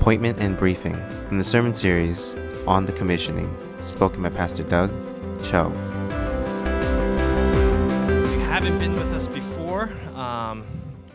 Appointment 0.00 0.38
and 0.38 0.56
Briefing 0.56 0.94
from 1.26 1.38
the 1.38 1.44
sermon 1.44 1.74
series 1.74 2.36
On 2.68 2.86
the 2.86 2.92
Commissioning, 2.92 3.52
spoken 3.82 4.22
by 4.22 4.28
Pastor 4.28 4.62
Doug 4.62 4.90
Cho. 5.42 5.72
If 8.22 8.32
you 8.32 8.40
haven't 8.42 8.78
been 8.78 8.92
with 8.94 9.12
us 9.12 9.26
before, 9.26 9.90
um, 10.14 10.64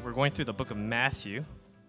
we're 0.03 0.11
going 0.11 0.31
through 0.31 0.45
the 0.45 0.53
book 0.53 0.69
of 0.69 0.75
Matthew. 0.75 1.45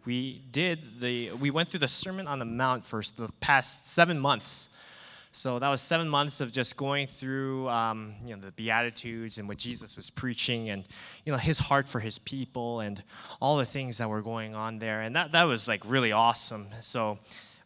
We 0.06 0.44
did 0.52 1.00
the 1.00 1.32
we 1.32 1.50
went 1.50 1.68
through 1.68 1.80
the 1.80 1.88
Sermon 1.88 2.28
on 2.28 2.38
the 2.38 2.44
Mount 2.44 2.84
for 2.84 3.02
the 3.16 3.28
past 3.40 3.90
seven 3.90 4.20
months. 4.20 4.70
So 5.36 5.58
that 5.58 5.68
was 5.68 5.80
seven 5.80 6.08
months 6.08 6.40
of 6.40 6.52
just 6.52 6.76
going 6.76 7.08
through, 7.08 7.68
um, 7.68 8.14
you 8.24 8.36
know, 8.36 8.40
the 8.40 8.52
Beatitudes 8.52 9.36
and 9.36 9.48
what 9.48 9.58
Jesus 9.58 9.96
was 9.96 10.08
preaching, 10.08 10.70
and 10.70 10.86
you 11.24 11.32
know 11.32 11.38
his 11.38 11.58
heart 11.58 11.88
for 11.88 11.98
his 11.98 12.18
people, 12.18 12.78
and 12.78 13.02
all 13.40 13.56
the 13.56 13.64
things 13.64 13.98
that 13.98 14.08
were 14.08 14.22
going 14.22 14.54
on 14.54 14.78
there, 14.78 15.00
and 15.00 15.16
that 15.16 15.32
that 15.32 15.42
was 15.42 15.66
like 15.66 15.82
really 15.84 16.12
awesome. 16.12 16.66
So 16.80 17.18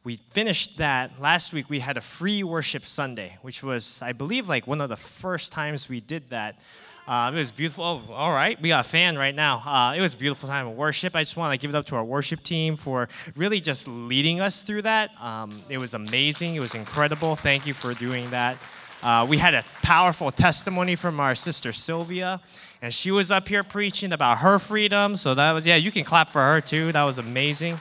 we 0.03 0.17
finished 0.31 0.79
that 0.79 1.21
last 1.21 1.53
week. 1.53 1.69
We 1.69 1.81
had 1.81 1.99
a 1.99 2.01
free 2.01 2.43
worship 2.43 2.87
Sunday, 2.87 3.37
which 3.43 3.63
was, 3.63 4.01
I 4.01 4.13
believe, 4.13 4.49
like 4.49 4.67
one 4.67 4.81
of 4.81 4.89
the 4.89 4.97
first 4.97 5.53
times 5.53 5.91
we 5.91 6.01
did 6.01 6.31
that. 6.31 6.59
Uh, 7.09 7.33
it 7.35 7.39
was 7.39 7.51
beautiful. 7.51 8.03
Oh, 8.07 8.13
all 8.13 8.33
right, 8.33 8.61
we 8.61 8.69
got 8.69 8.85
a 8.85 8.89
fan 8.89 9.17
right 9.17 9.35
now. 9.35 9.63
Uh, 9.65 9.95
it 9.95 10.01
was 10.03 10.13
a 10.13 10.17
beautiful 10.19 10.47
time 10.47 10.67
of 10.67 10.75
worship. 10.75 11.17
I 11.17 11.23
just 11.23 11.39
want 11.39 11.55
to 11.55 11.59
give 11.59 11.75
it 11.75 11.79
up 11.79 11.87
to 11.87 11.97
our 11.97 12.05
worship 12.05 12.43
team 12.43 12.77
for 12.77 13.09
really 13.35 13.63
just 13.63 13.89
leading 13.89 14.43
us 14.43 14.63
through 14.63 14.83
that. 14.83 15.11
Um, 15.19 15.51
it 15.71 15.79
was 15.79 15.95
amazing. 15.95 16.55
It 16.55 16.61
was 16.61 16.75
incredible. 16.75 17.35
Thank 17.35 17.67
you 17.67 17.73
for 17.73 17.95
doing 17.95 18.29
that. 18.29 18.59
Uh, 19.03 19.25
we 19.27 19.39
had 19.39 19.55
a 19.55 19.65
powerful 19.81 20.31
testimony 20.31 20.97
from 20.97 21.19
our 21.19 21.35
sister 21.35 21.73
Sylvia, 21.73 22.43
and 22.83 22.93
she 22.93 23.11
was 23.11 23.31
up 23.31 23.49
here 23.49 23.63
preaching 23.63 24.13
about 24.13 24.39
her 24.39 24.59
freedom. 24.59 25.17
So 25.17 25.35
that 25.35 25.53
was, 25.53 25.67
yeah, 25.67 25.77
you 25.77 25.91
can 25.91 26.05
clap 26.05 26.29
for 26.29 26.43
her 26.43 26.61
too. 26.61 26.93
That 26.93 27.05
was 27.05 27.17
amazing. 27.17 27.81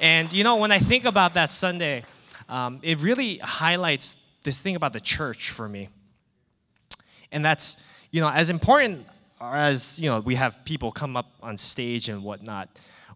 And 0.00 0.32
you 0.32 0.42
know, 0.42 0.56
when 0.56 0.72
I 0.72 0.80
think 0.80 1.04
about 1.04 1.34
that 1.34 1.50
Sunday, 1.50 2.02
um, 2.48 2.80
it 2.82 2.98
really 3.00 3.38
highlights 3.38 4.26
this 4.42 4.60
thing 4.60 4.74
about 4.74 4.92
the 4.92 5.00
church 5.00 5.50
for 5.50 5.68
me. 5.68 5.90
And 7.30 7.44
that's, 7.44 7.85
you 8.16 8.22
know, 8.22 8.30
as 8.30 8.48
important 8.48 9.06
as, 9.42 10.00
you 10.00 10.08
know, 10.08 10.20
we 10.20 10.36
have 10.36 10.64
people 10.64 10.90
come 10.90 11.18
up 11.18 11.30
on 11.42 11.58
stage 11.58 12.08
and 12.08 12.24
whatnot, 12.24 12.70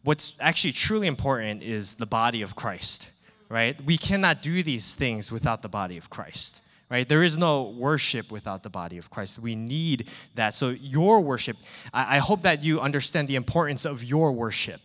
what's 0.04 0.36
actually 0.40 0.72
truly 0.72 1.06
important 1.06 1.62
is 1.62 1.94
the 1.94 2.04
body 2.04 2.42
of 2.42 2.54
Christ, 2.54 3.08
right? 3.48 3.80
We 3.80 3.96
cannot 3.96 4.42
do 4.42 4.62
these 4.62 4.94
things 4.94 5.32
without 5.32 5.62
the 5.62 5.70
body 5.70 5.96
of 5.96 6.10
Christ. 6.10 6.60
Right? 6.90 7.08
There 7.08 7.22
is 7.22 7.38
no 7.38 7.62
worship 7.62 8.30
without 8.30 8.62
the 8.62 8.68
body 8.68 8.98
of 8.98 9.08
Christ. 9.10 9.38
We 9.38 9.54
need 9.54 10.08
that. 10.34 10.56
So, 10.56 10.70
your 10.70 11.20
worship, 11.20 11.56
I, 11.94 12.16
I 12.16 12.18
hope 12.18 12.42
that 12.42 12.64
you 12.64 12.80
understand 12.80 13.28
the 13.28 13.36
importance 13.36 13.84
of 13.84 14.02
your 14.02 14.32
worship 14.32 14.80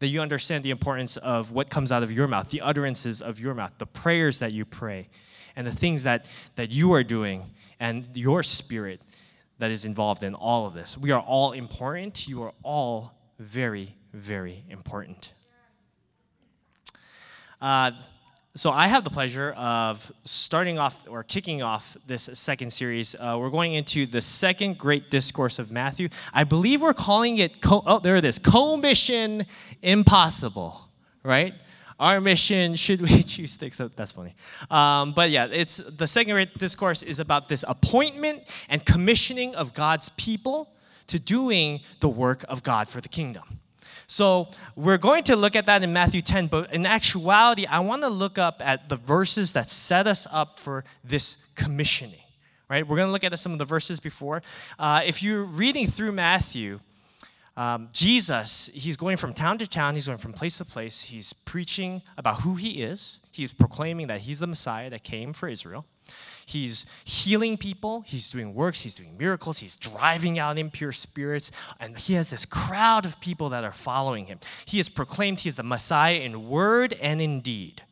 that 0.00 0.08
you 0.08 0.20
understand 0.20 0.64
the 0.64 0.70
importance 0.70 1.16
of 1.18 1.50
what 1.50 1.68
comes 1.70 1.90
out 1.92 2.02
of 2.02 2.12
your 2.12 2.26
mouth, 2.26 2.50
the 2.50 2.60
utterances 2.60 3.20
of 3.20 3.40
your 3.40 3.54
mouth, 3.54 3.72
the 3.78 3.86
prayers 3.86 4.38
that 4.38 4.52
you 4.52 4.64
pray, 4.64 5.08
and 5.56 5.66
the 5.66 5.70
things 5.72 6.04
that, 6.04 6.26
that 6.56 6.70
you 6.70 6.92
are 6.92 7.02
doing, 7.02 7.44
and 7.78 8.06
your 8.14 8.42
spirit 8.42 9.00
that 9.60 9.70
is 9.70 9.84
involved 9.84 10.22
in 10.22 10.34
all 10.34 10.66
of 10.66 10.74
this. 10.74 10.98
We 10.98 11.10
are 11.10 11.20
all 11.20 11.52
important. 11.52 12.26
You 12.26 12.42
are 12.42 12.52
all 12.62 13.14
very, 13.38 13.94
very 14.12 14.64
important. 14.68 15.32
Uh, 17.60 17.92
so 18.54 18.70
I 18.70 18.88
have 18.88 19.04
the 19.04 19.10
pleasure 19.10 19.52
of 19.52 20.10
starting 20.24 20.78
off 20.78 21.06
or 21.08 21.22
kicking 21.22 21.60
off 21.62 21.96
this 22.06 22.22
second 22.32 22.72
series. 22.72 23.14
Uh, 23.14 23.36
we're 23.38 23.50
going 23.50 23.74
into 23.74 24.06
the 24.06 24.22
second 24.22 24.78
great 24.78 25.10
discourse 25.10 25.58
of 25.58 25.70
Matthew. 25.70 26.08
I 26.32 26.44
believe 26.44 26.80
we're 26.80 26.94
calling 26.94 27.38
it, 27.38 27.60
co- 27.60 27.84
oh, 27.86 27.98
there 28.00 28.16
it 28.16 28.24
is, 28.24 28.38
commission 28.38 29.44
impossible, 29.82 30.80
right? 31.22 31.54
Our 32.00 32.18
mission, 32.18 32.76
should 32.76 33.02
we 33.02 33.22
choose 33.22 33.52
sticks? 33.52 33.76
That's 33.76 34.12
funny. 34.12 34.34
Um, 34.70 35.12
but 35.12 35.30
yeah, 35.30 35.48
it's 35.52 35.76
the 35.76 36.06
second 36.06 36.50
discourse 36.56 37.02
is 37.02 37.18
about 37.18 37.50
this 37.50 37.62
appointment 37.68 38.42
and 38.70 38.84
commissioning 38.84 39.54
of 39.54 39.74
God's 39.74 40.08
people 40.08 40.72
to 41.08 41.18
doing 41.18 41.80
the 42.00 42.08
work 42.08 42.42
of 42.48 42.62
God 42.62 42.88
for 42.88 43.02
the 43.02 43.08
kingdom. 43.08 43.42
So 44.06 44.48
we're 44.74 44.98
going 44.98 45.24
to 45.24 45.36
look 45.36 45.54
at 45.54 45.66
that 45.66 45.84
in 45.84 45.92
Matthew 45.92 46.22
10, 46.22 46.46
but 46.46 46.72
in 46.72 46.86
actuality, 46.86 47.66
I 47.66 47.80
want 47.80 48.02
to 48.02 48.08
look 48.08 48.38
up 48.38 48.62
at 48.64 48.88
the 48.88 48.96
verses 48.96 49.52
that 49.52 49.68
set 49.68 50.06
us 50.06 50.26
up 50.32 50.60
for 50.60 50.84
this 51.04 51.52
commissioning. 51.54 52.14
Right? 52.68 52.86
We're 52.86 52.96
going 52.96 53.08
to 53.08 53.12
look 53.12 53.24
at 53.24 53.38
some 53.38 53.52
of 53.52 53.58
the 53.58 53.64
verses 53.64 54.00
before. 54.00 54.42
Uh, 54.78 55.02
if 55.04 55.22
you're 55.22 55.44
reading 55.44 55.86
through 55.86 56.12
Matthew, 56.12 56.80
um, 57.56 57.88
Jesus, 57.92 58.70
he's 58.72 58.96
going 58.96 59.16
from 59.16 59.34
town 59.34 59.58
to 59.58 59.66
town, 59.66 59.94
he's 59.94 60.06
going 60.06 60.18
from 60.18 60.32
place 60.32 60.58
to 60.58 60.64
place. 60.64 61.02
He's 61.02 61.32
preaching 61.32 62.02
about 62.16 62.42
who 62.42 62.54
he 62.54 62.82
is, 62.82 63.20
he's 63.32 63.52
proclaiming 63.52 64.06
that 64.06 64.20
he's 64.20 64.38
the 64.38 64.46
Messiah 64.46 64.90
that 64.90 65.02
came 65.02 65.32
for 65.32 65.48
Israel. 65.48 65.84
He's 66.46 66.86
healing 67.04 67.56
people, 67.56 68.00
he's 68.00 68.28
doing 68.28 68.54
works, 68.54 68.80
he's 68.80 68.94
doing 68.94 69.16
miracles, 69.16 69.58
he's 69.58 69.76
driving 69.76 70.38
out 70.38 70.58
impure 70.58 70.90
spirits, 70.90 71.52
and 71.78 71.96
he 71.96 72.14
has 72.14 72.30
this 72.30 72.44
crowd 72.44 73.04
of 73.04 73.20
people 73.20 73.50
that 73.50 73.62
are 73.62 73.72
following 73.72 74.26
him. 74.26 74.40
He 74.64 74.78
has 74.78 74.88
proclaimed 74.88 75.40
he 75.40 75.48
is 75.48 75.54
the 75.54 75.62
Messiah 75.62 76.16
in 76.16 76.48
word 76.48 76.94
and 76.94 77.20
in 77.20 77.40
deed. 77.40 77.82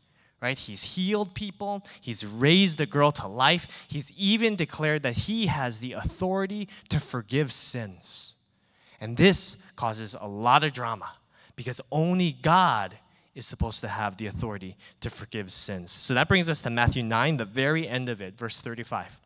Right? 0.40 0.58
He's 0.58 0.94
healed 0.94 1.34
people, 1.34 1.84
he's 2.00 2.24
raised 2.24 2.78
the 2.78 2.86
girl 2.86 3.10
to 3.12 3.26
life, 3.26 3.86
he's 3.88 4.12
even 4.16 4.54
declared 4.54 5.02
that 5.02 5.18
he 5.18 5.46
has 5.46 5.80
the 5.80 5.92
authority 5.92 6.68
to 6.90 7.00
forgive 7.00 7.52
sins. 7.52 8.34
And 9.00 9.16
this 9.16 9.62
causes 9.76 10.16
a 10.18 10.26
lot 10.26 10.64
of 10.64 10.72
drama 10.72 11.10
because 11.56 11.80
only 11.90 12.32
God 12.32 12.96
is 13.34 13.46
supposed 13.46 13.80
to 13.80 13.88
have 13.88 14.16
the 14.16 14.26
authority 14.26 14.76
to 15.00 15.10
forgive 15.10 15.52
sins. 15.52 15.92
So 15.92 16.14
that 16.14 16.28
brings 16.28 16.48
us 16.48 16.60
to 16.62 16.70
Matthew 16.70 17.04
9, 17.04 17.36
the 17.36 17.44
very 17.44 17.86
end 17.86 18.08
of 18.08 18.20
it, 18.20 18.36
verse 18.36 18.60
35. 18.60 19.20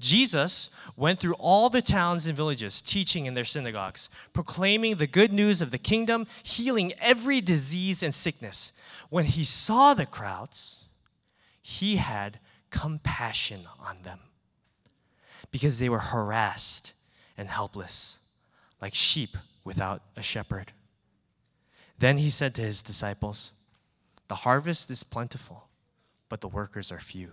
Jesus 0.00 0.74
went 0.96 1.20
through 1.20 1.34
all 1.34 1.68
the 1.68 1.82
towns 1.82 2.26
and 2.26 2.36
villages, 2.36 2.82
teaching 2.82 3.26
in 3.26 3.34
their 3.34 3.44
synagogues, 3.44 4.08
proclaiming 4.32 4.96
the 4.96 5.06
good 5.06 5.32
news 5.32 5.62
of 5.62 5.70
the 5.70 5.78
kingdom, 5.78 6.26
healing 6.42 6.92
every 7.00 7.40
disease 7.40 8.02
and 8.02 8.12
sickness. 8.12 8.72
When 9.10 9.26
he 9.26 9.44
saw 9.44 9.94
the 9.94 10.06
crowds, 10.06 10.86
he 11.62 11.96
had 11.96 12.40
compassion 12.70 13.60
on 13.78 13.98
them 14.02 14.18
because 15.52 15.78
they 15.78 15.88
were 15.88 15.98
harassed 15.98 16.94
and 17.36 17.48
helpless, 17.48 18.18
like 18.82 18.94
sheep 18.94 19.30
without 19.64 20.02
a 20.16 20.22
shepherd. 20.22 20.72
Then 21.98 22.18
he 22.18 22.28
said 22.28 22.54
to 22.56 22.62
his 22.62 22.82
disciples, 22.82 23.52
The 24.26 24.34
harvest 24.34 24.90
is 24.90 25.04
plentiful, 25.04 25.68
but 26.28 26.40
the 26.40 26.48
workers 26.48 26.90
are 26.90 26.98
few. 26.98 27.30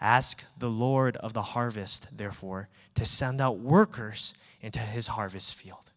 Ask 0.00 0.44
the 0.58 0.70
Lord 0.70 1.16
of 1.18 1.34
the 1.34 1.42
harvest, 1.42 2.16
therefore, 2.16 2.68
to 2.94 3.04
send 3.04 3.40
out 3.40 3.58
workers 3.58 4.34
into 4.62 4.78
his 4.78 5.08
harvest 5.08 5.54
field. 5.54 5.92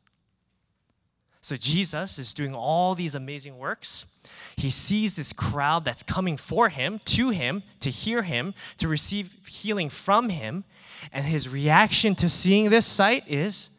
So 1.40 1.56
Jesus 1.56 2.20
is 2.20 2.34
doing 2.34 2.54
all 2.54 2.94
these 2.94 3.16
amazing 3.16 3.58
works. 3.58 4.20
He 4.58 4.70
sees 4.70 5.16
this 5.16 5.34
crowd 5.34 5.86
that's 5.86 6.04
coming 6.04 6.38
for 6.38 6.70
him, 6.70 7.00
to 7.06 7.30
him, 7.30 7.64
to 7.80 7.90
hear 7.90 8.22
him, 8.22 8.54
to 8.78 8.88
receive 8.88 9.34
healing 9.48 9.90
from 9.90 10.30
him. 10.30 10.66
And 11.12 11.26
his 11.26 11.50
reaction 11.50 12.14
to 12.16 12.30
seeing 12.30 12.70
this 12.70 12.86
sight 12.86 13.24
is 13.28 13.72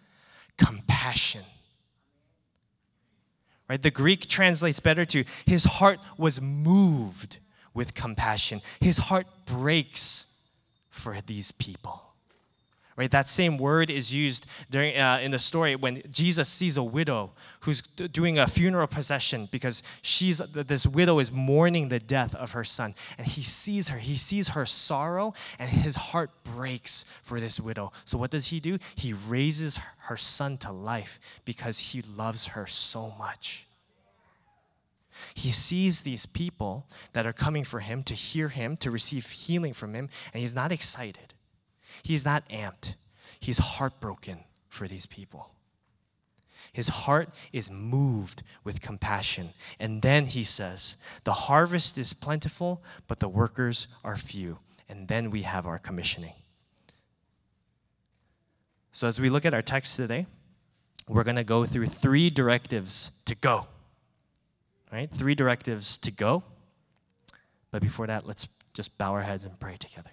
compassion. 0.57 1.43
Right? 3.69 3.81
The 3.81 3.91
Greek 3.91 4.29
translates 4.29 4.81
better 4.81 5.05
to 5.07 5.25
his 5.47 5.65
heart 5.65 5.99
was 6.19 6.41
moved 6.41 7.39
with 7.75 7.95
compassion. 7.95 8.61
His 8.81 8.99
heart 8.99 9.27
breaks 9.47 10.41
for 10.91 11.17
these 11.27 11.53
people. 11.53 12.12
Right? 12.97 13.11
That 13.11 13.27
same 13.27 13.57
word 13.57 13.89
is 13.89 14.13
used 14.13 14.47
during, 14.71 14.99
uh, 14.99 15.19
in 15.23 15.31
the 15.31 15.39
story 15.39 15.77
when 15.77 16.03
Jesus 16.11 16.49
sees 16.49 16.77
a 16.77 16.83
widow 16.83 17.31
who's 17.61 17.81
doing 17.81 18.39
a 18.39 18.47
funeral 18.47 18.87
procession 18.87 19.49
because 19.50 19.83
she's, 20.03 20.39
this 20.39 20.87
widow 20.87 21.19
is 21.19 21.33
mourning 21.33 21.89
the 21.89 21.99
death 21.99 22.35
of 22.35 22.53
her 22.53 22.65
son. 22.65 22.94
And 23.17 23.27
he 23.27 23.41
sees 23.41 23.89
her, 23.89 23.99
he 23.99 24.17
sees 24.17 24.49
her 24.49 24.67
sorrow, 24.67 25.33
and 25.59 25.71
his 25.71 25.97
heart 25.97 26.31
breaks 26.44 27.05
for 27.05 27.41
this 27.41 27.59
widow. 27.59 27.93
So, 28.05 28.19
what 28.19 28.31
does 28.31 28.47
he 28.47 28.61
do? 28.61 28.79
He 28.95 29.15
raises 29.15 29.81
her 30.00 30.19
son 30.19 30.59
to 30.59 30.73
life 30.73 31.19
because 31.45 31.79
he 31.79 32.03
loves 32.03 32.49
her 32.49 32.67
so 32.67 33.15
much. 33.19 33.67
He 35.35 35.50
sees 35.50 36.03
these 36.03 36.27
people 36.27 36.87
that 37.12 37.27
are 37.27 37.33
coming 37.33 37.65
for 37.65 37.81
him 37.81 38.03
to 38.05 38.15
hear 38.15 38.49
him, 38.49 38.77
to 38.79 38.91
receive 38.91 39.29
healing 39.31 39.73
from 39.73 39.95
him, 39.95 40.09
and 40.33 40.41
he's 40.41 40.55
not 40.55 40.73
excited. 40.73 41.31
He's 42.02 42.25
not 42.25 42.49
amped. 42.49 42.94
He's 43.40 43.58
heartbroken 43.58 44.40
for 44.69 44.88
these 44.88 45.06
people. 45.06 45.50
His 46.72 46.88
heart 46.88 47.28
is 47.52 47.70
moved 47.70 48.43
with 48.64 48.81
compassion. 48.81 49.50
And 49.78 50.00
then 50.00 50.26
he 50.26 50.43
says, 50.43 50.96
The 51.25 51.32
harvest 51.32 51.99
is 51.99 52.12
plentiful, 52.12 52.82
but 53.08 53.20
the 53.20 53.28
workers 53.28 53.88
are 54.02 54.16
few. 54.16 54.58
And 54.88 55.08
then 55.08 55.31
we 55.31 55.43
have 55.43 55.66
our 55.66 55.78
commissioning. 55.78 56.34
So, 58.93 59.06
as 59.08 59.20
we 59.20 59.31
look 59.31 59.44
at 59.44 59.54
our 59.54 59.62
text 59.62 59.96
today, 59.96 60.26
we're 61.08 61.25
going 61.25 61.37
to 61.37 61.44
go 61.44 61.64
through 61.64 61.87
three 61.87 62.31
directives 62.31 63.10
to 63.26 63.34
go. 63.34 63.66
Right? 64.93 65.10
three 65.10 65.34
directives 65.34 65.96
to 65.99 66.10
go. 66.10 66.43
But 67.70 67.81
before 67.81 68.06
that, 68.08 68.26
let's 68.26 68.46
just 68.75 68.99
bow 68.99 69.12
our 69.12 69.22
heads 69.22 69.46
and 69.46 69.58
pray 69.58 69.78
together. 69.78 70.10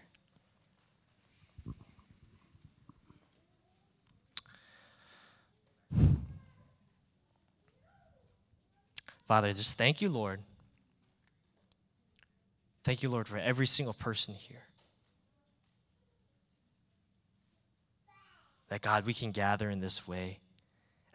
Father, 9.29 9.53
just 9.53 9.77
thank 9.77 10.01
you, 10.01 10.09
Lord. 10.09 10.39
Thank 12.83 13.03
you, 13.03 13.09
Lord, 13.09 13.27
for 13.27 13.37
every 13.37 13.67
single 13.67 13.93
person 13.93 14.33
here. 14.33 14.63
That, 18.69 18.81
God, 18.81 19.05
we 19.05 19.13
can 19.13 19.31
gather 19.31 19.69
in 19.69 19.81
this 19.81 20.07
way 20.07 20.39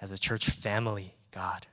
as 0.00 0.12
a 0.12 0.18
church 0.18 0.48
family, 0.48 1.14
God. 1.32 1.66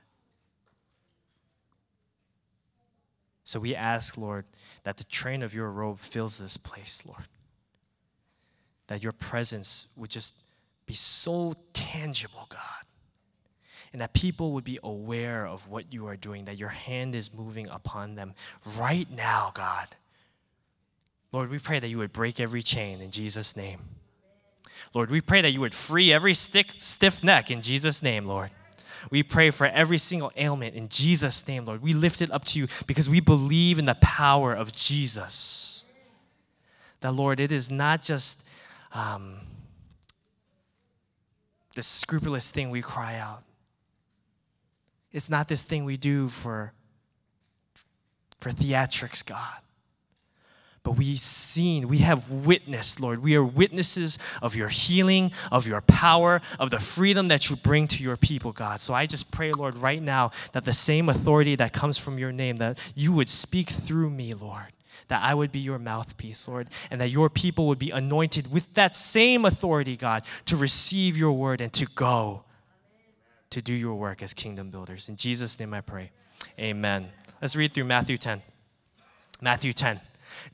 So 3.44 3.60
we 3.60 3.76
ask, 3.76 4.16
Lord, 4.16 4.44
that 4.82 4.96
the 4.96 5.04
train 5.04 5.42
of 5.42 5.54
your 5.54 5.70
robe 5.70 6.00
fills 6.00 6.38
this 6.38 6.56
place, 6.56 7.04
Lord. 7.06 7.26
That 8.88 9.02
your 9.02 9.12
presence 9.12 9.92
would 9.96 10.10
just 10.10 10.34
be 10.86 10.94
so 10.94 11.54
tangible, 11.72 12.46
God. 12.48 12.58
And 13.92 14.00
that 14.00 14.14
people 14.14 14.52
would 14.52 14.64
be 14.64 14.78
aware 14.82 15.46
of 15.46 15.68
what 15.68 15.92
you 15.92 16.06
are 16.06 16.16
doing, 16.16 16.46
that 16.46 16.58
your 16.58 16.70
hand 16.70 17.14
is 17.14 17.32
moving 17.34 17.68
upon 17.68 18.14
them 18.14 18.34
right 18.78 19.10
now, 19.10 19.52
God. 19.54 19.88
Lord, 21.32 21.50
we 21.50 21.58
pray 21.58 21.78
that 21.78 21.88
you 21.88 21.98
would 21.98 22.12
break 22.12 22.40
every 22.40 22.62
chain 22.62 23.00
in 23.00 23.10
Jesus' 23.10 23.56
name. 23.56 23.78
Lord, 24.94 25.10
we 25.10 25.20
pray 25.20 25.40
that 25.40 25.52
you 25.52 25.60
would 25.60 25.74
free 25.74 26.12
every 26.12 26.34
stick, 26.34 26.70
stiff 26.70 27.24
neck 27.24 27.50
in 27.50 27.62
Jesus' 27.62 28.02
name, 28.02 28.26
Lord. 28.26 28.50
We 29.10 29.22
pray 29.22 29.50
for 29.50 29.66
every 29.66 29.98
single 29.98 30.30
ailment 30.36 30.74
in 30.74 30.88
Jesus' 30.88 31.46
name, 31.48 31.64
Lord. 31.64 31.82
We 31.82 31.94
lift 31.94 32.22
it 32.22 32.30
up 32.30 32.44
to 32.46 32.58
you 32.58 32.68
because 32.86 33.08
we 33.08 33.20
believe 33.20 33.78
in 33.78 33.86
the 33.86 33.96
power 33.96 34.52
of 34.52 34.72
Jesus. 34.72 35.84
That, 37.00 37.12
Lord, 37.12 37.40
it 37.40 37.50
is 37.50 37.70
not 37.70 38.02
just 38.02 38.48
um, 38.94 39.40
scrupulous 41.80 42.50
thing 42.50 42.70
we 42.70 42.82
cry 42.82 43.16
out. 43.16 43.42
It's 45.12 45.28
not 45.28 45.48
this 45.48 45.62
thing 45.62 45.84
we 45.84 45.96
do 45.96 46.28
for, 46.28 46.72
for 48.38 48.50
theatrics, 48.50 49.24
God 49.24 49.62
but 50.82 50.92
we've 50.92 51.18
seen, 51.18 51.86
we 51.88 51.98
have 51.98 52.30
witnessed, 52.30 53.00
Lord. 53.00 53.22
We 53.22 53.36
are 53.36 53.44
witnesses 53.44 54.18
of 54.40 54.56
your 54.56 54.68
healing, 54.68 55.30
of 55.52 55.66
your 55.66 55.80
power, 55.80 56.42
of 56.58 56.70
the 56.70 56.80
freedom 56.80 57.28
that 57.28 57.48
you 57.48 57.56
bring 57.56 57.86
to 57.88 58.02
your 58.02 58.16
people, 58.16 58.52
God. 58.52 58.80
So 58.80 58.92
I 58.92 59.06
just 59.06 59.30
pray, 59.30 59.52
Lord, 59.52 59.76
right 59.76 60.02
now 60.02 60.32
that 60.52 60.64
the 60.64 60.72
same 60.72 61.08
authority 61.08 61.54
that 61.56 61.72
comes 61.72 61.98
from 61.98 62.18
your 62.18 62.32
name, 62.32 62.56
that 62.56 62.80
you 62.96 63.12
would 63.12 63.28
speak 63.28 63.68
through 63.68 64.10
me, 64.10 64.34
Lord. 64.34 64.66
That 65.08 65.22
I 65.22 65.34
would 65.34 65.52
be 65.52 65.58
your 65.58 65.78
mouthpiece, 65.78 66.48
Lord, 66.48 66.68
and 66.90 67.00
that 67.00 67.10
your 67.10 67.28
people 67.28 67.66
would 67.66 67.78
be 67.78 67.90
anointed 67.90 68.50
with 68.50 68.72
that 68.74 68.96
same 68.96 69.44
authority, 69.44 69.96
God, 69.96 70.24
to 70.46 70.56
receive 70.56 71.16
your 71.16 71.32
word 71.32 71.60
and 71.60 71.72
to 71.74 71.86
go 71.94 72.44
to 73.52 73.62
do 73.62 73.74
your 73.74 73.94
work 73.94 74.22
as 74.22 74.34
kingdom 74.34 74.70
builders. 74.70 75.08
In 75.08 75.16
Jesus' 75.16 75.58
name 75.58 75.72
I 75.72 75.80
pray. 75.80 76.10
Amen. 76.58 77.08
Let's 77.40 77.56
read 77.56 77.72
through 77.72 77.84
Matthew 77.84 78.18
10. 78.18 78.42
Matthew 79.40 79.72
10. 79.72 80.00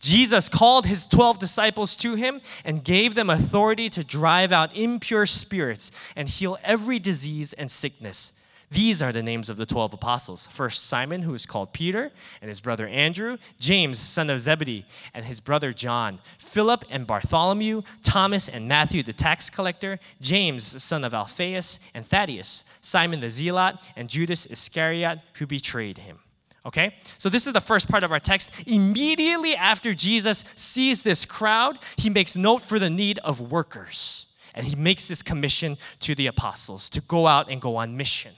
Jesus 0.00 0.48
called 0.48 0.86
his 0.86 1.06
12 1.06 1.38
disciples 1.38 1.96
to 1.96 2.14
him 2.14 2.40
and 2.64 2.84
gave 2.84 3.14
them 3.14 3.30
authority 3.30 3.88
to 3.90 4.04
drive 4.04 4.52
out 4.52 4.76
impure 4.76 5.26
spirits 5.26 5.90
and 6.16 6.28
heal 6.28 6.58
every 6.62 6.98
disease 6.98 7.52
and 7.52 7.70
sickness. 7.70 8.37
These 8.70 9.00
are 9.00 9.12
the 9.12 9.22
names 9.22 9.48
of 9.48 9.56
the 9.56 9.64
12 9.64 9.94
apostles. 9.94 10.46
First, 10.46 10.84
Simon, 10.84 11.22
who 11.22 11.32
is 11.32 11.46
called 11.46 11.72
Peter, 11.72 12.12
and 12.42 12.48
his 12.50 12.60
brother 12.60 12.86
Andrew, 12.86 13.38
James, 13.58 13.98
son 13.98 14.28
of 14.28 14.40
Zebedee, 14.40 14.84
and 15.14 15.24
his 15.24 15.40
brother 15.40 15.72
John, 15.72 16.18
Philip 16.38 16.84
and 16.90 17.06
Bartholomew, 17.06 17.82
Thomas 18.02 18.46
and 18.46 18.68
Matthew, 18.68 19.02
the 19.02 19.14
tax 19.14 19.48
collector, 19.48 19.98
James, 20.20 20.82
son 20.82 21.02
of 21.02 21.14
Alphaeus, 21.14 21.80
and 21.94 22.06
Thaddeus, 22.06 22.64
Simon 22.82 23.20
the 23.20 23.30
Zealot, 23.30 23.76
and 23.96 24.08
Judas 24.08 24.44
Iscariot, 24.44 25.20
who 25.34 25.46
betrayed 25.46 25.98
him. 25.98 26.18
Okay? 26.66 26.94
So 27.16 27.30
this 27.30 27.46
is 27.46 27.54
the 27.54 27.62
first 27.62 27.90
part 27.90 28.04
of 28.04 28.12
our 28.12 28.20
text. 28.20 28.50
Immediately 28.66 29.56
after 29.56 29.94
Jesus 29.94 30.44
sees 30.56 31.02
this 31.02 31.24
crowd, 31.24 31.78
he 31.96 32.10
makes 32.10 32.36
note 32.36 32.60
for 32.60 32.78
the 32.78 32.90
need 32.90 33.18
of 33.20 33.40
workers. 33.40 34.26
And 34.54 34.66
he 34.66 34.76
makes 34.76 35.08
this 35.08 35.22
commission 35.22 35.78
to 36.00 36.14
the 36.14 36.26
apostles 36.26 36.90
to 36.90 37.00
go 37.00 37.26
out 37.26 37.50
and 37.50 37.62
go 37.62 37.76
on 37.76 37.96
mission. 37.96 38.32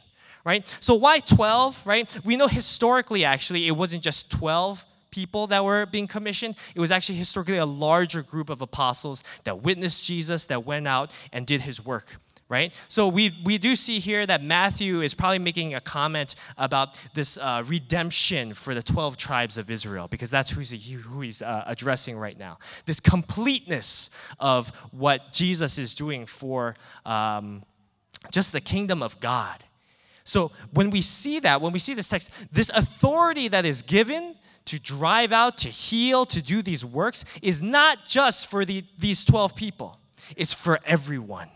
Right? 0.44 0.66
So 0.80 0.94
why 0.94 1.20
12, 1.20 1.86
right? 1.86 2.20
We 2.24 2.36
know 2.36 2.48
historically 2.48 3.24
actually 3.24 3.66
it 3.66 3.72
wasn't 3.72 4.02
just 4.02 4.30
12 4.32 4.84
people 5.10 5.46
that 5.48 5.64
were 5.64 5.86
being 5.86 6.06
commissioned. 6.06 6.56
It 6.74 6.80
was 6.80 6.90
actually 6.90 7.16
historically 7.16 7.58
a 7.58 7.66
larger 7.66 8.22
group 8.22 8.48
of 8.48 8.62
apostles 8.62 9.24
that 9.44 9.62
witnessed 9.62 10.04
Jesus, 10.04 10.46
that 10.46 10.64
went 10.64 10.86
out 10.86 11.14
and 11.32 11.46
did 11.46 11.62
his 11.62 11.84
work 11.84 12.16
right? 12.50 12.76
So 12.88 13.06
we, 13.06 13.32
we 13.44 13.58
do 13.58 13.76
see 13.76 14.00
here 14.00 14.26
that 14.26 14.42
Matthew 14.42 15.02
is 15.02 15.14
probably 15.14 15.38
making 15.38 15.76
a 15.76 15.80
comment 15.80 16.34
about 16.58 16.98
this 17.14 17.38
uh, 17.38 17.62
redemption 17.64 18.54
for 18.54 18.74
the 18.74 18.82
12 18.82 19.16
tribes 19.16 19.56
of 19.56 19.70
Israel, 19.70 20.08
because 20.08 20.30
that's 20.32 20.50
who 20.50 20.58
he's, 20.58 20.92
who 21.04 21.20
he's 21.20 21.42
uh, 21.42 21.62
addressing 21.66 22.18
right 22.18 22.36
now. 22.36 22.58
This 22.86 22.98
completeness 22.98 24.10
of 24.40 24.70
what 24.90 25.32
Jesus 25.32 25.78
is 25.78 25.94
doing 25.94 26.26
for 26.26 26.74
um, 27.06 27.62
just 28.32 28.52
the 28.52 28.60
kingdom 28.60 29.00
of 29.00 29.20
God. 29.20 29.64
So 30.24 30.52
when 30.72 30.90
we 30.90 31.02
see 31.02 31.40
that, 31.40 31.60
when 31.60 31.72
we 31.72 31.78
see 31.78 31.94
this 31.94 32.08
text, 32.08 32.30
this 32.52 32.70
authority 32.70 33.48
that 33.48 33.64
is 33.64 33.82
given 33.82 34.36
to 34.66 34.78
drive 34.78 35.32
out, 35.32 35.58
to 35.58 35.68
heal, 35.68 36.26
to 36.26 36.42
do 36.42 36.62
these 36.62 36.84
works 36.84 37.24
is 37.42 37.62
not 37.62 38.04
just 38.04 38.48
for 38.48 38.64
the, 38.64 38.84
these 38.98 39.24
12 39.24 39.56
people, 39.56 39.98
it's 40.36 40.54
for 40.54 40.78
everyone. 40.84 41.48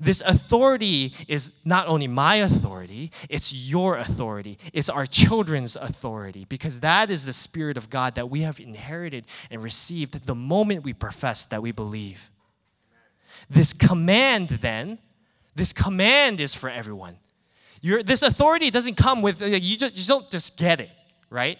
This 0.00 0.22
authority 0.22 1.14
is 1.28 1.52
not 1.64 1.86
only 1.86 2.08
my 2.08 2.36
authority, 2.36 3.10
it's 3.28 3.52
your 3.52 3.98
authority. 3.98 4.58
It's 4.72 4.88
our 4.88 5.04
children's 5.06 5.76
authority 5.76 6.46
because 6.48 6.80
that 6.80 7.10
is 7.10 7.26
the 7.26 7.32
Spirit 7.32 7.76
of 7.76 7.90
God 7.90 8.14
that 8.14 8.30
we 8.30 8.40
have 8.40 8.58
inherited 8.58 9.26
and 9.50 9.62
received 9.62 10.26
the 10.26 10.34
moment 10.34 10.84
we 10.84 10.94
profess 10.94 11.44
that 11.46 11.62
we 11.62 11.72
believe. 11.72 12.30
This 13.50 13.72
command, 13.72 14.48
then, 14.48 14.98
this 15.54 15.72
command 15.72 16.40
is 16.40 16.54
for 16.54 16.70
everyone. 16.70 17.16
This 17.82 18.22
authority 18.22 18.70
doesn't 18.70 18.96
come 18.96 19.22
with, 19.22 19.42
uh, 19.42 19.46
you, 19.46 19.76
just, 19.76 19.96
you 19.96 20.04
don't 20.06 20.30
just 20.30 20.56
get 20.56 20.80
it, 20.80 20.90
right? 21.30 21.58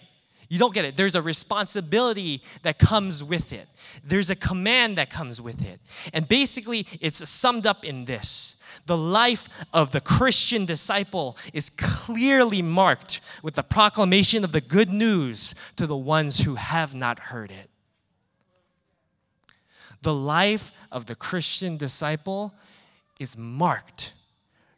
You 0.49 0.57
don't 0.57 0.73
get 0.73 0.85
it. 0.85 0.95
There's 0.95 1.15
a 1.15 1.21
responsibility 1.21 2.43
that 2.61 2.79
comes 2.79 3.23
with 3.23 3.51
it, 3.51 3.67
there's 4.03 4.29
a 4.29 4.35
command 4.35 4.97
that 4.97 5.09
comes 5.09 5.41
with 5.41 5.65
it. 5.65 5.79
And 6.13 6.27
basically, 6.27 6.87
it's 7.01 7.27
summed 7.29 7.65
up 7.65 7.83
in 7.83 8.05
this 8.05 8.61
the 8.85 8.97
life 8.97 9.65
of 9.73 9.91
the 9.91 10.01
Christian 10.01 10.65
disciple 10.65 11.37
is 11.53 11.69
clearly 11.69 12.61
marked 12.61 13.21
with 13.41 13.55
the 13.55 13.63
proclamation 13.63 14.43
of 14.43 14.51
the 14.51 14.61
good 14.61 14.89
news 14.89 15.55
to 15.77 15.87
the 15.87 15.95
ones 15.97 16.39
who 16.39 16.55
have 16.55 16.93
not 16.93 17.19
heard 17.19 17.51
it. 17.51 17.69
The 20.01 20.13
life 20.13 20.71
of 20.91 21.05
the 21.05 21.15
Christian 21.15 21.77
disciple 21.77 22.53
is 23.19 23.37
marked 23.37 24.13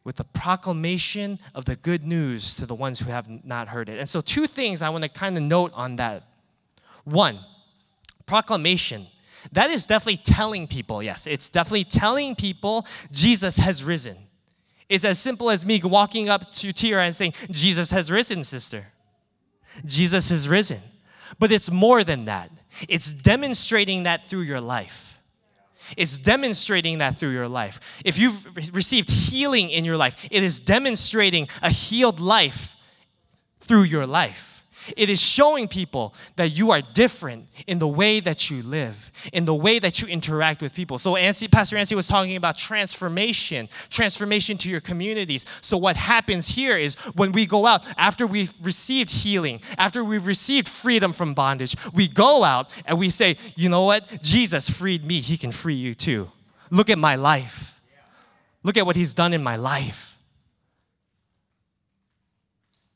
with 0.05 0.15
the 0.15 0.23
proclamation 0.23 1.39
of 1.53 1.65
the 1.65 1.75
good 1.75 2.05
news 2.05 2.53
to 2.53 2.65
the 2.65 2.75
ones 2.75 2.99
who 2.99 3.09
have 3.09 3.27
not 3.43 3.67
heard 3.67 3.89
it. 3.89 3.99
And 3.99 4.07
so, 4.07 4.21
two 4.21 4.47
things 4.47 4.81
I 4.81 4.89
want 4.89 5.03
to 5.03 5.09
kind 5.09 5.35
of 5.35 5.43
note 5.43 5.71
on 5.73 5.97
that. 5.97 6.23
One, 7.03 7.39
proclamation. 8.25 9.07
That 9.51 9.69
is 9.69 9.85
definitely 9.85 10.17
telling 10.23 10.67
people, 10.67 11.03
yes, 11.03 11.27
it's 11.27 11.49
definitely 11.49 11.83
telling 11.83 12.35
people 12.35 12.87
Jesus 13.11 13.57
has 13.57 13.83
risen. 13.83 14.15
It's 14.89 15.05
as 15.05 15.19
simple 15.19 15.49
as 15.49 15.65
me 15.65 15.79
walking 15.83 16.29
up 16.29 16.51
to 16.53 16.71
Tira 16.71 17.03
and 17.03 17.15
saying, 17.15 17.33
Jesus 17.49 17.91
has 17.91 18.11
risen, 18.11 18.43
sister. 18.43 18.87
Jesus 19.85 20.29
has 20.29 20.47
risen. 20.47 20.79
But 21.39 21.51
it's 21.51 21.69
more 21.71 22.03
than 22.03 22.25
that, 22.25 22.51
it's 22.87 23.11
demonstrating 23.11 24.03
that 24.03 24.25
through 24.25 24.41
your 24.41 24.61
life. 24.61 25.14
It's 25.97 26.17
demonstrating 26.17 26.99
that 26.99 27.17
through 27.17 27.31
your 27.31 27.47
life. 27.47 28.01
If 28.05 28.17
you've 28.17 28.73
received 28.73 29.09
healing 29.09 29.69
in 29.69 29.85
your 29.85 29.97
life, 29.97 30.27
it 30.31 30.43
is 30.43 30.59
demonstrating 30.59 31.47
a 31.61 31.69
healed 31.69 32.19
life 32.19 32.75
through 33.59 33.83
your 33.83 34.05
life. 34.05 34.54
It 34.95 35.09
is 35.09 35.21
showing 35.21 35.67
people 35.67 36.13
that 36.35 36.57
you 36.57 36.71
are 36.71 36.81
different 36.81 37.47
in 37.67 37.79
the 37.79 37.87
way 37.87 38.19
that 38.19 38.49
you 38.49 38.63
live, 38.63 39.11
in 39.33 39.45
the 39.45 39.53
way 39.53 39.79
that 39.79 40.01
you 40.01 40.07
interact 40.07 40.61
with 40.61 40.73
people. 40.73 40.97
So, 40.97 41.13
Ansi, 41.13 41.51
Pastor 41.51 41.75
Ansi 41.77 41.95
was 41.95 42.07
talking 42.07 42.35
about 42.35 42.57
transformation, 42.57 43.69
transformation 43.89 44.57
to 44.59 44.69
your 44.69 44.81
communities. 44.81 45.45
So, 45.61 45.77
what 45.77 45.95
happens 45.95 46.47
here 46.47 46.77
is 46.77 46.95
when 47.15 47.31
we 47.31 47.45
go 47.45 47.65
out, 47.65 47.85
after 47.97 48.27
we've 48.27 48.53
received 48.61 49.09
healing, 49.09 49.61
after 49.77 50.03
we've 50.03 50.27
received 50.27 50.67
freedom 50.67 51.13
from 51.13 51.33
bondage, 51.33 51.75
we 51.93 52.07
go 52.07 52.43
out 52.43 52.73
and 52.85 52.97
we 52.97 53.09
say, 53.09 53.37
you 53.55 53.69
know 53.69 53.83
what? 53.83 54.21
Jesus 54.21 54.69
freed 54.69 55.05
me, 55.05 55.21
He 55.21 55.37
can 55.37 55.51
free 55.51 55.75
you 55.75 55.95
too. 55.95 56.29
Look 56.71 56.89
at 56.89 56.97
my 56.97 57.15
life. 57.15 57.79
Look 58.63 58.77
at 58.77 58.85
what 58.85 58.95
He's 58.95 59.13
done 59.13 59.33
in 59.33 59.43
my 59.43 59.55
life. 59.55 60.14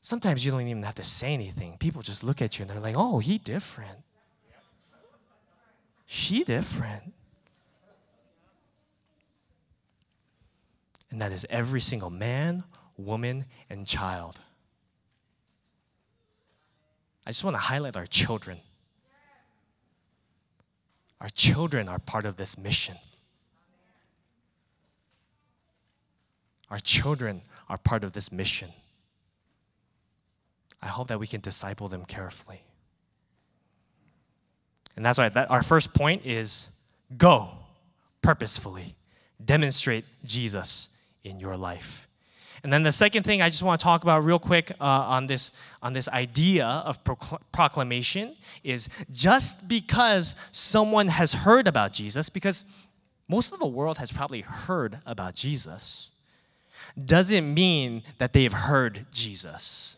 Sometimes 0.02 0.44
you 0.44 0.50
don't 0.50 0.62
even 0.62 0.82
have 0.82 0.94
to 0.94 1.04
say 1.04 1.34
anything. 1.34 1.76
People 1.78 2.02
just 2.02 2.24
look 2.24 2.40
at 2.40 2.58
you 2.58 2.62
and 2.62 2.70
they're 2.70 2.80
like, 2.80 2.94
oh, 2.96 3.18
he 3.18 3.38
different. 3.38 3.98
She 6.06 6.42
different. 6.42 7.12
And 11.10 11.20
that 11.20 11.32
is 11.32 11.46
every 11.50 11.80
single 11.80 12.10
man, 12.10 12.64
woman, 12.96 13.44
and 13.68 13.86
child. 13.86 14.40
I 17.26 17.30
just 17.30 17.44
want 17.44 17.54
to 17.54 17.60
highlight 17.60 17.96
our 17.96 18.06
children. 18.06 18.58
Our 21.20 21.28
children 21.28 21.88
are 21.88 21.98
part 21.98 22.24
of 22.24 22.36
this 22.36 22.56
mission. 22.56 22.96
Our 26.70 26.78
children 26.78 27.42
are 27.68 27.76
part 27.76 28.04
of 28.04 28.14
this 28.14 28.32
mission. 28.32 28.70
I 30.82 30.88
hope 30.88 31.08
that 31.08 31.18
we 31.18 31.26
can 31.26 31.40
disciple 31.40 31.88
them 31.88 32.04
carefully. 32.04 32.62
And 34.96 35.04
that's 35.04 35.18
why 35.18 35.28
that, 35.28 35.50
our 35.50 35.62
first 35.62 35.94
point 35.94 36.26
is 36.26 36.68
go 37.16 37.50
purposefully, 38.22 38.94
demonstrate 39.42 40.04
Jesus 40.24 40.96
in 41.22 41.40
your 41.40 41.56
life. 41.56 42.06
And 42.62 42.72
then 42.72 42.82
the 42.82 42.92
second 42.92 43.22
thing 43.22 43.40
I 43.40 43.48
just 43.48 43.62
want 43.62 43.80
to 43.80 43.84
talk 43.84 44.02
about 44.02 44.24
real 44.24 44.38
quick 44.38 44.72
uh, 44.72 44.84
on 44.84 45.26
this 45.26 45.52
on 45.82 45.94
this 45.94 46.08
idea 46.08 46.66
of 46.66 47.02
procl- 47.04 47.40
proclamation 47.52 48.36
is 48.62 48.88
just 49.10 49.66
because 49.66 50.34
someone 50.52 51.08
has 51.08 51.32
heard 51.32 51.66
about 51.66 51.92
Jesus, 51.94 52.28
because 52.28 52.66
most 53.28 53.54
of 53.54 53.60
the 53.60 53.66
world 53.66 53.96
has 53.96 54.12
probably 54.12 54.42
heard 54.42 54.98
about 55.06 55.34
Jesus, 55.34 56.10
doesn't 57.02 57.54
mean 57.54 58.02
that 58.18 58.34
they've 58.34 58.52
heard 58.52 59.06
Jesus. 59.10 59.96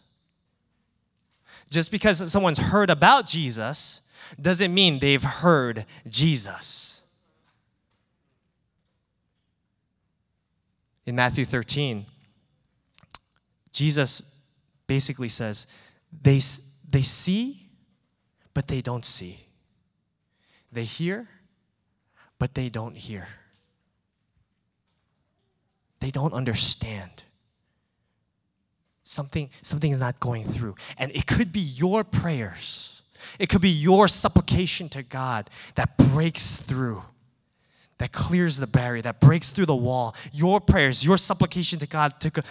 Just 1.72 1.90
because 1.90 2.30
someone's 2.30 2.58
heard 2.58 2.90
about 2.90 3.26
Jesus 3.26 4.02
doesn't 4.38 4.74
mean 4.74 4.98
they've 4.98 5.22
heard 5.22 5.86
Jesus. 6.06 7.02
In 11.06 11.16
Matthew 11.16 11.46
13, 11.46 12.04
Jesus 13.72 14.36
basically 14.86 15.30
says, 15.30 15.66
they, 16.12 16.40
they 16.90 17.00
see, 17.00 17.62
but 18.52 18.68
they 18.68 18.82
don't 18.82 19.06
see. 19.06 19.38
They 20.70 20.84
hear, 20.84 21.26
but 22.38 22.54
they 22.54 22.68
don't 22.68 22.98
hear. 22.98 23.26
They 26.00 26.10
don't 26.10 26.34
understand. 26.34 27.22
Something, 29.12 29.50
something's 29.60 30.00
not 30.00 30.18
going 30.20 30.44
through. 30.44 30.74
And 30.96 31.12
it 31.14 31.26
could 31.26 31.52
be 31.52 31.60
your 31.60 32.02
prayers, 32.02 33.02
it 33.38 33.50
could 33.50 33.60
be 33.60 33.68
your 33.68 34.08
supplication 34.08 34.88
to 34.88 35.02
God 35.02 35.50
that 35.74 35.98
breaks 35.98 36.56
through 36.56 37.02
that 38.02 38.10
clears 38.10 38.56
the 38.56 38.66
barrier, 38.66 39.00
that 39.00 39.20
breaks 39.20 39.50
through 39.50 39.64
the 39.64 39.76
wall. 39.76 40.16
Your 40.32 40.60
prayers, 40.60 41.06
your 41.06 41.16
supplication 41.16 41.78
to 41.78 41.86
God, 41.86 42.18
to, 42.18 42.42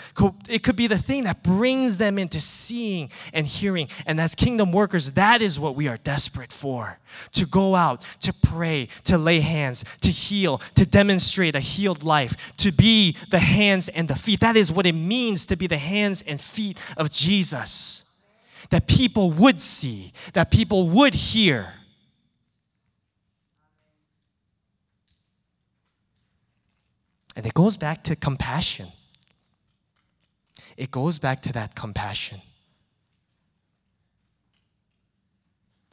it 0.47 0.63
could 0.63 0.77
be 0.77 0.87
the 0.87 0.97
thing 0.97 1.25
that 1.25 1.43
brings 1.43 1.97
them 1.97 2.17
into 2.17 2.39
seeing 2.39 3.09
and 3.33 3.45
hearing. 3.45 3.89
And 4.05 4.21
as 4.21 4.33
kingdom 4.33 4.71
workers, 4.71 5.11
that 5.11 5.41
is 5.41 5.59
what 5.59 5.75
we 5.75 5.89
are 5.89 5.97
desperate 5.97 6.53
for 6.53 6.97
to 7.33 7.45
go 7.45 7.75
out, 7.75 7.99
to 8.21 8.33
pray, 8.33 8.87
to 9.03 9.17
lay 9.17 9.41
hands, 9.41 9.83
to 9.99 10.09
heal, 10.09 10.59
to 10.75 10.85
demonstrate 10.85 11.53
a 11.53 11.59
healed 11.59 12.01
life, 12.01 12.55
to 12.55 12.71
be 12.71 13.17
the 13.29 13.39
hands 13.39 13.89
and 13.89 14.07
the 14.07 14.15
feet. 14.15 14.39
That 14.39 14.55
is 14.55 14.71
what 14.71 14.85
it 14.85 14.95
means 14.95 15.45
to 15.47 15.57
be 15.57 15.67
the 15.67 15.77
hands 15.77 16.21
and 16.21 16.39
feet 16.39 16.81
of 16.95 17.11
Jesus. 17.11 18.09
That 18.69 18.87
people 18.87 19.31
would 19.31 19.59
see, 19.59 20.13
that 20.31 20.49
people 20.49 20.87
would 20.87 21.13
hear 21.13 21.73
And 27.35 27.45
it 27.45 27.53
goes 27.53 27.77
back 27.77 28.03
to 28.03 28.15
compassion. 28.15 28.87
It 30.77 30.91
goes 30.91 31.19
back 31.19 31.41
to 31.41 31.53
that 31.53 31.75
compassion. 31.75 32.41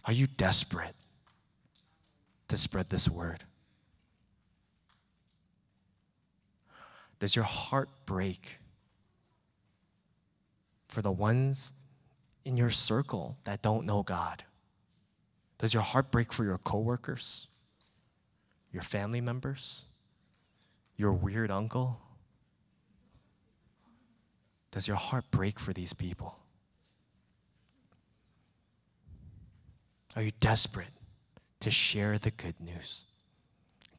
Are 0.05 0.13
you 0.13 0.27
desperate 0.27 0.95
to 2.49 2.57
spread 2.57 2.89
this 2.89 3.09
word? 3.09 3.45
Does 7.19 7.37
your 7.37 7.45
heart 7.45 7.89
break 8.07 8.59
for 10.89 11.03
the 11.03 11.13
ones 11.13 11.73
in 12.45 12.57
your 12.57 12.71
circle 12.71 13.37
that 13.45 13.61
don't 13.61 13.85
know 13.85 14.03
God? 14.03 14.45
Does 15.59 15.75
your 15.75 15.83
heart 15.83 16.11
break 16.11 16.33
for 16.33 16.45
your 16.45 16.59
coworkers, 16.59 17.49
your 18.73 18.83
family 18.83 19.21
members? 19.21 19.85
Your 20.99 21.13
weird 21.13 21.51
uncle? 21.51 21.99
Does 24.71 24.87
your 24.87 24.99
heart 24.99 25.25
break 25.31 25.59
for 25.59 25.73
these 25.73 25.95
people? 25.95 26.39
Are 30.15 30.23
you 30.23 30.33
desperate 30.41 30.91
to 31.61 31.71
share 31.71 32.19
the 32.19 32.33
good 32.33 32.61
news? 32.61 33.07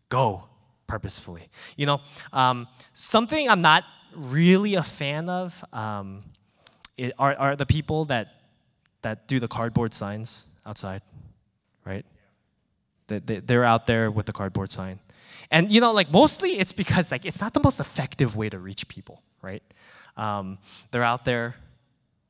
Go 0.10 0.44
purposefully. 0.86 1.50
You 1.78 1.86
know, 1.86 2.02
um, 2.34 2.68
something 2.94 3.50
I'm 3.50 3.62
not 3.62 3.86
really 4.16 4.76
a 4.76 4.84
fan 4.84 5.30
of 5.30 5.64
um, 5.72 6.24
it, 6.98 7.14
are, 7.18 7.36
are 7.36 7.56
the 7.56 7.66
people 7.66 8.06
that, 8.06 8.28
that 9.02 9.28
do 9.28 9.40
the 9.40 9.48
cardboard 9.48 9.94
signs 9.94 10.46
outside, 10.66 11.02
right? 11.86 12.06
They, 13.08 13.20
they, 13.20 13.40
they're 13.40 13.64
out 13.64 13.88
there 13.88 14.12
with 14.12 14.26
the 14.26 14.34
cardboard 14.34 14.72
sign. 14.72 15.00
And 15.52 15.72
you 15.72 15.82
know, 15.82 15.92
like 15.94 16.12
mostly 16.12 16.52
it's 16.60 16.72
because 16.72 17.12
like 17.12 17.26
it's 17.26 17.42
not 17.42 17.54
the 17.54 17.62
most 17.62 17.80
effective 17.80 18.36
way 18.36 18.50
to 18.50 18.60
reach 18.60 18.88
people, 18.88 19.22
right? 19.42 19.64
Um, 20.16 20.58
they're 20.92 21.04
out 21.04 21.26
there, 21.26 21.56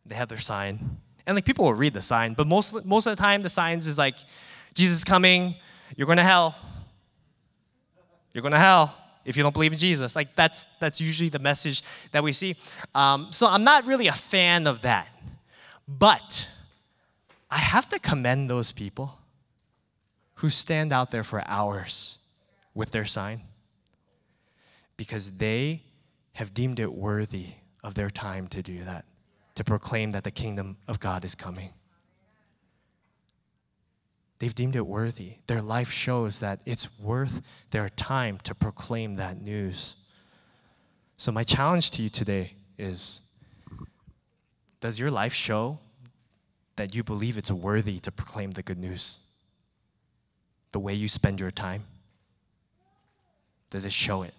they 0.05 0.15
have 0.15 0.29
their 0.29 0.37
sign, 0.37 0.97
and 1.25 1.35
like 1.35 1.45
people 1.45 1.65
will 1.65 1.73
read 1.73 1.93
the 1.93 2.01
sign, 2.01 2.33
but 2.33 2.47
most 2.47 2.85
most 2.85 3.07
of 3.07 3.15
the 3.15 3.21
time 3.21 3.41
the 3.41 3.49
signs 3.49 3.87
is 3.87 3.97
like, 3.97 4.15
Jesus 4.73 4.99
is 4.99 5.03
coming, 5.03 5.55
you're 5.97 6.05
going 6.05 6.17
to 6.17 6.23
hell, 6.23 6.55
you're 8.33 8.41
going 8.41 8.53
to 8.53 8.59
hell 8.59 8.95
if 9.25 9.35
you 9.35 9.43
don't 9.43 9.53
believe 9.53 9.73
in 9.73 9.79
Jesus. 9.79 10.15
Like 10.15 10.35
that's 10.35 10.63
that's 10.79 11.01
usually 11.01 11.29
the 11.29 11.39
message 11.39 11.83
that 12.11 12.23
we 12.23 12.31
see. 12.31 12.55
Um, 12.95 13.27
so 13.31 13.47
I'm 13.47 13.63
not 13.63 13.85
really 13.85 14.07
a 14.07 14.13
fan 14.13 14.65
of 14.65 14.83
that, 14.83 15.09
but 15.87 16.47
I 17.51 17.57
have 17.57 17.89
to 17.89 17.99
commend 17.99 18.49
those 18.49 18.71
people 18.71 19.17
who 20.35 20.49
stand 20.49 20.93
out 20.93 21.11
there 21.11 21.23
for 21.23 21.43
hours 21.47 22.18
with 22.79 22.91
their 22.91 23.03
sign? 23.03 23.41
Because 24.95 25.31
they 25.31 25.83
have 26.31 26.53
deemed 26.53 26.79
it 26.79 26.93
worthy 26.93 27.47
of 27.83 27.93
their 27.93 28.09
time 28.09 28.47
to 28.47 28.61
do 28.63 28.85
that, 28.85 29.05
to 29.55 29.65
proclaim 29.65 30.11
that 30.11 30.23
the 30.23 30.31
kingdom 30.31 30.77
of 30.87 30.97
God 31.01 31.25
is 31.25 31.35
coming. 31.35 31.71
They've 34.39 34.55
deemed 34.55 34.77
it 34.77 34.87
worthy. 34.87 35.33
Their 35.47 35.61
life 35.61 35.91
shows 35.91 36.39
that 36.39 36.61
it's 36.65 36.97
worth 37.01 37.41
their 37.71 37.89
time 37.89 38.37
to 38.43 38.55
proclaim 38.55 39.15
that 39.15 39.41
news. 39.41 39.95
So, 41.17 41.33
my 41.33 41.43
challenge 41.43 41.91
to 41.91 42.01
you 42.01 42.09
today 42.09 42.53
is 42.77 43.19
Does 44.79 44.97
your 44.97 45.11
life 45.11 45.33
show 45.33 45.79
that 46.77 46.95
you 46.95 47.03
believe 47.03 47.37
it's 47.37 47.51
worthy 47.51 47.99
to 47.99 48.09
proclaim 48.09 48.51
the 48.51 48.63
good 48.63 48.77
news? 48.77 49.19
The 50.71 50.79
way 50.79 50.93
you 50.93 51.09
spend 51.09 51.41
your 51.41 51.51
time? 51.51 51.83
Does 53.69 53.85
it 53.85 53.93
show 53.93 54.23
it? 54.23 54.33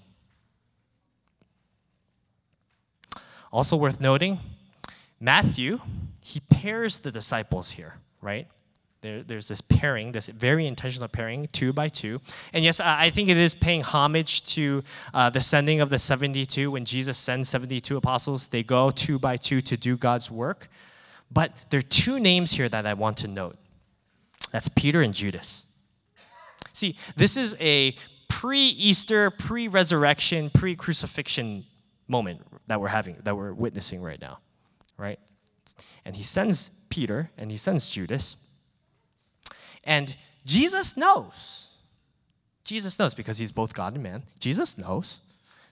Also 3.53 3.77
worth 3.77 4.01
noting, 4.01 4.39
Matthew, 5.21 5.81
he 6.25 6.41
pairs 6.41 7.01
the 7.01 7.11
disciples 7.11 7.73
here, 7.73 7.95
right? 8.21 8.47
There, 9.03 9.23
there's 9.23 9.49
this 9.49 9.61
pairing, 9.61 10.13
this 10.13 10.29
very 10.29 10.67
intentional 10.67 11.09
pairing, 11.09 11.49
two 11.53 11.73
by 11.73 11.89
two. 11.89 12.21
And 12.53 12.65
yes, 12.65 12.81
I 12.81 13.11
think 13.11 13.29
it 13.29 13.37
is 13.37 13.55
paying 13.55 13.83
homage 13.83 14.45
to 14.55 14.85
uh, 15.15 15.31
the 15.31 15.41
sending 15.41 15.81
of 15.81 15.91
the 15.91 15.99
72. 15.99 16.71
When 16.71 16.85
Jesus 16.85 17.17
sends 17.17 17.49
72 17.49 17.97
apostles, 17.97 18.49
they 18.49 18.63
go 18.63 18.91
two 18.91 19.19
by 19.19 19.37
two 19.37 19.63
to 19.63 19.77
do 19.77 19.97
God's 19.97 20.31
work. 20.31 20.69
But 21.33 21.53
there 21.71 21.79
are 21.79 21.83
two 21.83 22.21
names 22.21 22.53
here 22.53 22.69
that 22.69 22.87
I 22.87 22.95
want 22.95 23.17
to 23.19 23.29
note 23.29 23.57
that's 24.53 24.69
Peter 24.69 25.01
and 25.01 25.15
Judas. 25.15 25.67
See, 26.73 26.97
this 27.17 27.37
is 27.37 27.57
a 27.61 27.95
pre 28.31 28.69
Easter, 28.69 29.31
pre 29.31 29.69
resurrection, 29.69 30.49
pre 30.49 30.75
crucifixion 30.75 31.65
moment 32.09 32.41
that 32.69 32.81
we're 32.81 32.89
having, 32.89 33.17
that 33.25 33.37
we're 33.37 33.53
witnessing 33.53 34.01
right 34.01 34.21
now, 34.21 34.39
right? 34.97 35.19
And 36.07 36.17
he 36.17 36.23
sends 36.23 36.71
Peter 36.89 37.31
and 37.37 37.51
he 37.51 37.59
sends 37.59 37.91
Judas. 37.91 38.37
And 39.85 40.17
Jesus 40.47 40.97
knows. 40.97 41.75
Jesus 42.65 42.99
knows 42.99 43.15
because 43.15 43.37
he's 43.39 43.53
both 43.53 43.75
God 43.75 43.95
and 43.95 44.03
man. 44.03 44.23
Jesus 44.39 44.79
knows 44.79 45.21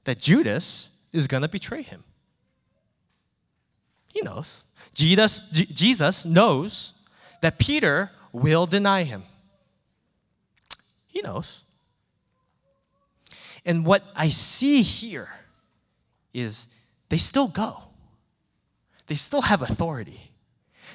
that 0.04 0.18
Judas 0.18 0.90
is 1.12 1.26
going 1.26 1.42
to 1.42 1.48
betray 1.48 1.82
him. 1.82 2.04
He 4.12 4.20
knows. 4.20 4.64
Jesus, 4.94 5.50
Jesus 5.50 6.24
knows 6.24 6.98
that 7.40 7.58
Peter 7.58 8.10
will 8.32 8.66
deny 8.66 9.04
him. 9.04 9.22
He 11.06 11.22
knows. 11.22 11.62
And 13.68 13.84
what 13.84 14.10
I 14.16 14.30
see 14.30 14.80
here 14.80 15.28
is 16.32 16.68
they 17.10 17.18
still 17.18 17.48
go. 17.48 17.82
They 19.08 19.14
still 19.14 19.42
have 19.42 19.60
authority. 19.60 20.32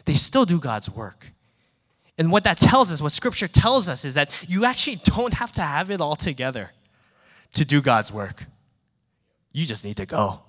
They 0.06 0.16
still 0.16 0.44
do 0.44 0.60
God's 0.60 0.90
work. 0.90 1.32
And 2.18 2.32
what 2.32 2.44
that 2.46 2.60
tells 2.60 2.92
us, 2.92 3.00
what 3.00 3.12
scripture 3.12 3.48
tells 3.48 3.88
us, 3.88 4.04
is 4.04 4.16
that 4.16 4.32
you 4.50 4.66
actually 4.66 4.96
don't 5.04 5.36
have 5.36 5.52
to 5.54 5.62
have 5.62 5.92
it 5.92 6.02
all 6.02 6.16
together 6.16 6.72
to 7.54 7.64
do 7.64 7.80
God's 7.80 8.12
work. 8.12 8.46
You 9.52 9.68
just 9.68 9.86
need 9.86 9.98
to 9.98 10.08
go. 10.08 10.42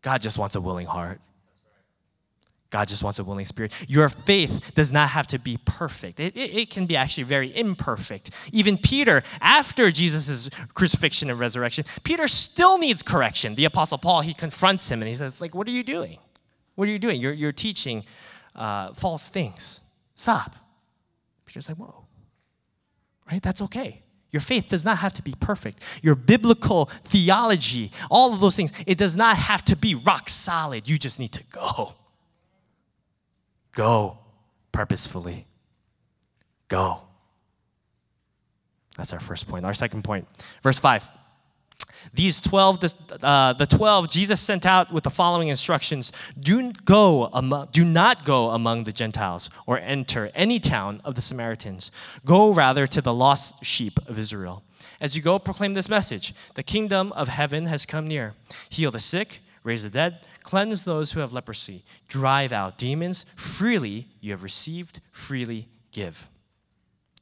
God 0.00 0.22
just 0.22 0.38
wants 0.38 0.54
a 0.54 0.62
willing 0.62 0.86
heart. 0.86 1.20
God 2.70 2.86
just 2.86 3.02
wants 3.02 3.18
a 3.18 3.24
willing 3.24 3.44
spirit. 3.44 3.72
Your 3.88 4.08
faith 4.08 4.72
does 4.74 4.92
not 4.92 5.10
have 5.10 5.26
to 5.28 5.38
be 5.38 5.58
perfect. 5.64 6.20
It, 6.20 6.36
it, 6.36 6.56
it, 6.56 6.70
can 6.70 6.86
be 6.86 6.96
actually 6.96 7.24
very 7.24 7.54
imperfect. 7.56 8.30
Even 8.52 8.78
Peter, 8.78 9.24
after 9.40 9.90
Jesus' 9.90 10.48
crucifixion 10.72 11.30
and 11.30 11.38
resurrection, 11.38 11.84
Peter 12.04 12.28
still 12.28 12.78
needs 12.78 13.02
correction. 13.02 13.56
The 13.56 13.64
Apostle 13.64 13.98
Paul, 13.98 14.20
he 14.20 14.32
confronts 14.32 14.88
him 14.88 15.02
and 15.02 15.08
he 15.08 15.16
says, 15.16 15.40
like, 15.40 15.54
what 15.54 15.66
are 15.66 15.72
you 15.72 15.82
doing? 15.82 16.18
What 16.76 16.88
are 16.88 16.92
you 16.92 17.00
doing? 17.00 17.20
You're, 17.20 17.32
you're 17.32 17.52
teaching 17.52 18.04
uh, 18.54 18.94
false 18.94 19.28
things. 19.28 19.80
Stop. 20.14 20.54
Peter's 21.46 21.68
like, 21.68 21.78
whoa. 21.78 22.06
Right? 23.30 23.42
That's 23.42 23.62
okay. 23.62 24.02
Your 24.30 24.40
faith 24.40 24.68
does 24.68 24.84
not 24.84 24.98
have 24.98 25.12
to 25.14 25.22
be 25.22 25.34
perfect. 25.40 25.82
Your 26.02 26.14
biblical 26.14 26.84
theology, 26.84 27.90
all 28.12 28.32
of 28.32 28.38
those 28.38 28.54
things, 28.54 28.72
it 28.86 28.96
does 28.96 29.16
not 29.16 29.36
have 29.36 29.64
to 29.64 29.76
be 29.76 29.96
rock 29.96 30.28
solid. 30.28 30.88
You 30.88 30.98
just 30.98 31.18
need 31.18 31.32
to 31.32 31.42
go. 31.50 31.94
Go 33.80 34.18
purposefully. 34.72 35.46
Go. 36.68 37.00
That's 38.98 39.14
our 39.14 39.20
first 39.20 39.48
point. 39.48 39.64
Our 39.64 39.72
second 39.72 40.04
point, 40.04 40.28
verse 40.62 40.78
5. 40.78 41.08
These 42.12 42.42
12, 42.42 42.84
uh, 43.22 43.54
the 43.54 43.64
12 43.64 44.10
Jesus 44.10 44.38
sent 44.38 44.66
out 44.66 44.92
with 44.92 45.04
the 45.04 45.10
following 45.10 45.48
instructions 45.48 46.12
do, 46.38 46.72
go 46.84 47.30
do 47.72 47.82
not 47.86 48.26
go 48.26 48.50
among 48.50 48.84
the 48.84 48.92
Gentiles 48.92 49.48
or 49.66 49.78
enter 49.78 50.28
any 50.34 50.60
town 50.60 51.00
of 51.02 51.14
the 51.14 51.22
Samaritans. 51.22 51.90
Go 52.26 52.52
rather 52.52 52.86
to 52.86 53.00
the 53.00 53.14
lost 53.14 53.64
sheep 53.64 53.98
of 54.06 54.18
Israel. 54.18 54.62
As 55.00 55.16
you 55.16 55.22
go, 55.22 55.38
proclaim 55.38 55.72
this 55.72 55.88
message 55.88 56.34
The 56.54 56.62
kingdom 56.62 57.12
of 57.12 57.28
heaven 57.28 57.64
has 57.64 57.86
come 57.86 58.06
near. 58.06 58.34
Heal 58.68 58.90
the 58.90 58.98
sick, 58.98 59.38
raise 59.64 59.84
the 59.84 59.88
dead 59.88 60.18
Cleanse 60.42 60.84
those 60.84 61.12
who 61.12 61.20
have 61.20 61.32
leprosy. 61.32 61.82
Drive 62.08 62.52
out 62.52 62.78
demons. 62.78 63.24
Freely 63.36 64.08
you 64.20 64.30
have 64.32 64.42
received, 64.42 65.00
freely 65.10 65.68
give. 65.92 66.28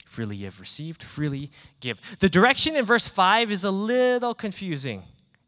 Freely 0.04 0.36
you 0.36 0.46
have 0.46 0.60
received, 0.60 1.02
freely 1.02 1.50
give. 1.80 2.18
The 2.20 2.28
direction 2.28 2.76
in 2.76 2.84
verse 2.84 3.06
5 3.06 3.50
is 3.50 3.64
a 3.64 3.70
little 3.70 4.34
confusing 4.34 5.02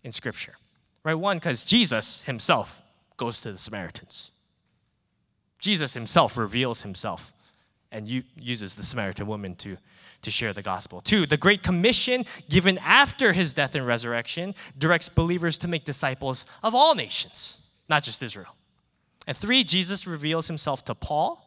in 0.05 0.13
Scripture. 0.13 0.55
Right? 1.03 1.15
One, 1.15 1.37
because 1.37 1.65
Jesus 1.65 2.25
himself 2.25 2.83
goes 3.17 3.41
to 3.43 3.53
the 3.53 3.59
Samaritans. 3.59 4.33
Jesus 5.59 5.95
himself 5.95 6.37
reveals 6.37 6.83
himself 6.83 7.33
and 7.93 8.09
uses 8.37 8.77
the 8.77 8.83
Samaritan 8.83 9.27
woman 9.27 9.55
to 9.57 9.77
to 10.23 10.31
share 10.31 10.53
the 10.53 10.63
gospel. 10.63 11.01
Two, 11.01 11.27
the 11.27 11.37
Great 11.37 11.63
Commission 11.63 12.25
given 12.49 12.79
after 12.79 13.33
his 13.33 13.53
death 13.53 13.75
and 13.75 13.87
resurrection 13.87 14.55
directs 14.79 15.09
believers 15.09 15.59
to 15.59 15.69
make 15.69 15.85
disciples 15.85 16.45
of 16.63 16.75
all 16.75 16.95
nations, 16.95 17.60
not 17.91 18.03
just 18.03 18.23
Israel. 18.23 18.55
And 19.27 19.37
three, 19.37 19.65
Jesus 19.65 20.07
reveals 20.07 20.47
himself 20.47 20.85
to 20.87 20.95
Paul, 20.95 21.45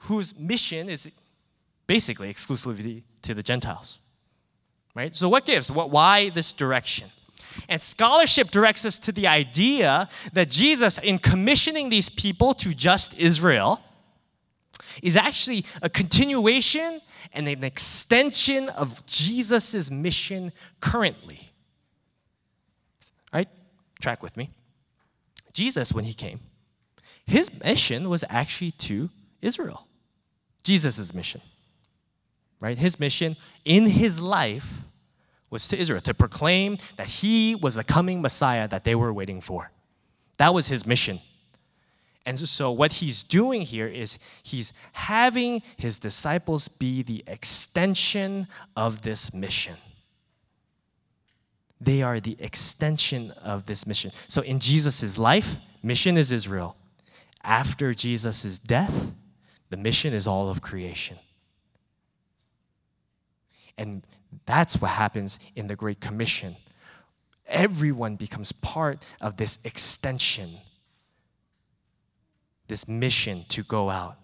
whose 0.00 0.36
mission 0.38 0.88
is 0.88 1.12
basically 1.86 2.30
exclusively 2.30 3.04
to 3.22 3.34
the 3.34 3.42
Gentiles. 3.42 3.98
Right? 4.94 5.14
So, 5.14 5.28
what 5.28 5.44
gives? 5.44 5.70
What, 5.70 5.90
why 5.90 6.30
this 6.30 6.52
direction? 6.52 7.08
And 7.68 7.80
scholarship 7.80 8.48
directs 8.48 8.84
us 8.84 8.98
to 9.00 9.12
the 9.12 9.26
idea 9.26 10.08
that 10.32 10.50
Jesus, 10.50 10.98
in 10.98 11.18
commissioning 11.18 11.88
these 11.88 12.08
people 12.08 12.54
to 12.54 12.74
just 12.74 13.18
Israel, 13.18 13.80
is 15.02 15.16
actually 15.16 15.64
a 15.82 15.88
continuation 15.88 17.00
and 17.32 17.48
an 17.48 17.64
extension 17.64 18.68
of 18.70 19.04
Jesus' 19.06 19.90
mission 19.90 20.52
currently. 20.80 21.50
Right? 23.32 23.48
Track 24.00 24.22
with 24.22 24.36
me. 24.36 24.50
Jesus, 25.56 25.90
when 25.90 26.04
he 26.04 26.12
came, 26.12 26.40
his 27.26 27.50
mission 27.64 28.10
was 28.10 28.22
actually 28.28 28.72
to 28.72 29.08
Israel. 29.40 29.86
Jesus' 30.62 31.14
mission. 31.14 31.40
Right? 32.60 32.76
His 32.76 33.00
mission 33.00 33.36
in 33.64 33.88
his 33.88 34.20
life 34.20 34.82
was 35.48 35.66
to 35.68 35.78
Israel, 35.78 36.02
to 36.02 36.12
proclaim 36.12 36.76
that 36.96 37.06
he 37.06 37.54
was 37.54 37.74
the 37.74 37.84
coming 37.84 38.20
Messiah 38.20 38.68
that 38.68 38.84
they 38.84 38.94
were 38.94 39.14
waiting 39.14 39.40
for. 39.40 39.70
That 40.36 40.52
was 40.52 40.68
his 40.68 40.86
mission. 40.86 41.20
And 42.26 42.38
so, 42.38 42.70
what 42.70 42.92
he's 42.92 43.22
doing 43.22 43.62
here 43.62 43.86
is 43.86 44.18
he's 44.42 44.74
having 44.92 45.62
his 45.78 45.98
disciples 45.98 46.68
be 46.68 47.02
the 47.02 47.24
extension 47.26 48.46
of 48.76 49.00
this 49.02 49.32
mission. 49.32 49.76
They 51.86 52.02
are 52.02 52.18
the 52.18 52.36
extension 52.40 53.30
of 53.42 53.66
this 53.66 53.86
mission. 53.86 54.10
So, 54.26 54.42
in 54.42 54.58
Jesus' 54.58 55.18
life, 55.18 55.56
mission 55.84 56.18
is 56.18 56.32
Israel. 56.32 56.76
After 57.44 57.94
Jesus' 57.94 58.58
death, 58.58 59.12
the 59.70 59.76
mission 59.76 60.12
is 60.12 60.26
all 60.26 60.50
of 60.50 60.60
creation. 60.60 61.16
And 63.78 64.02
that's 64.46 64.80
what 64.80 64.90
happens 64.90 65.38
in 65.54 65.68
the 65.68 65.76
Great 65.76 66.00
Commission. 66.00 66.56
Everyone 67.46 68.16
becomes 68.16 68.50
part 68.50 69.06
of 69.20 69.36
this 69.36 69.64
extension 69.64 70.50
this 72.68 72.88
mission 72.88 73.44
to 73.48 73.62
go 73.62 73.90
out 73.90 74.16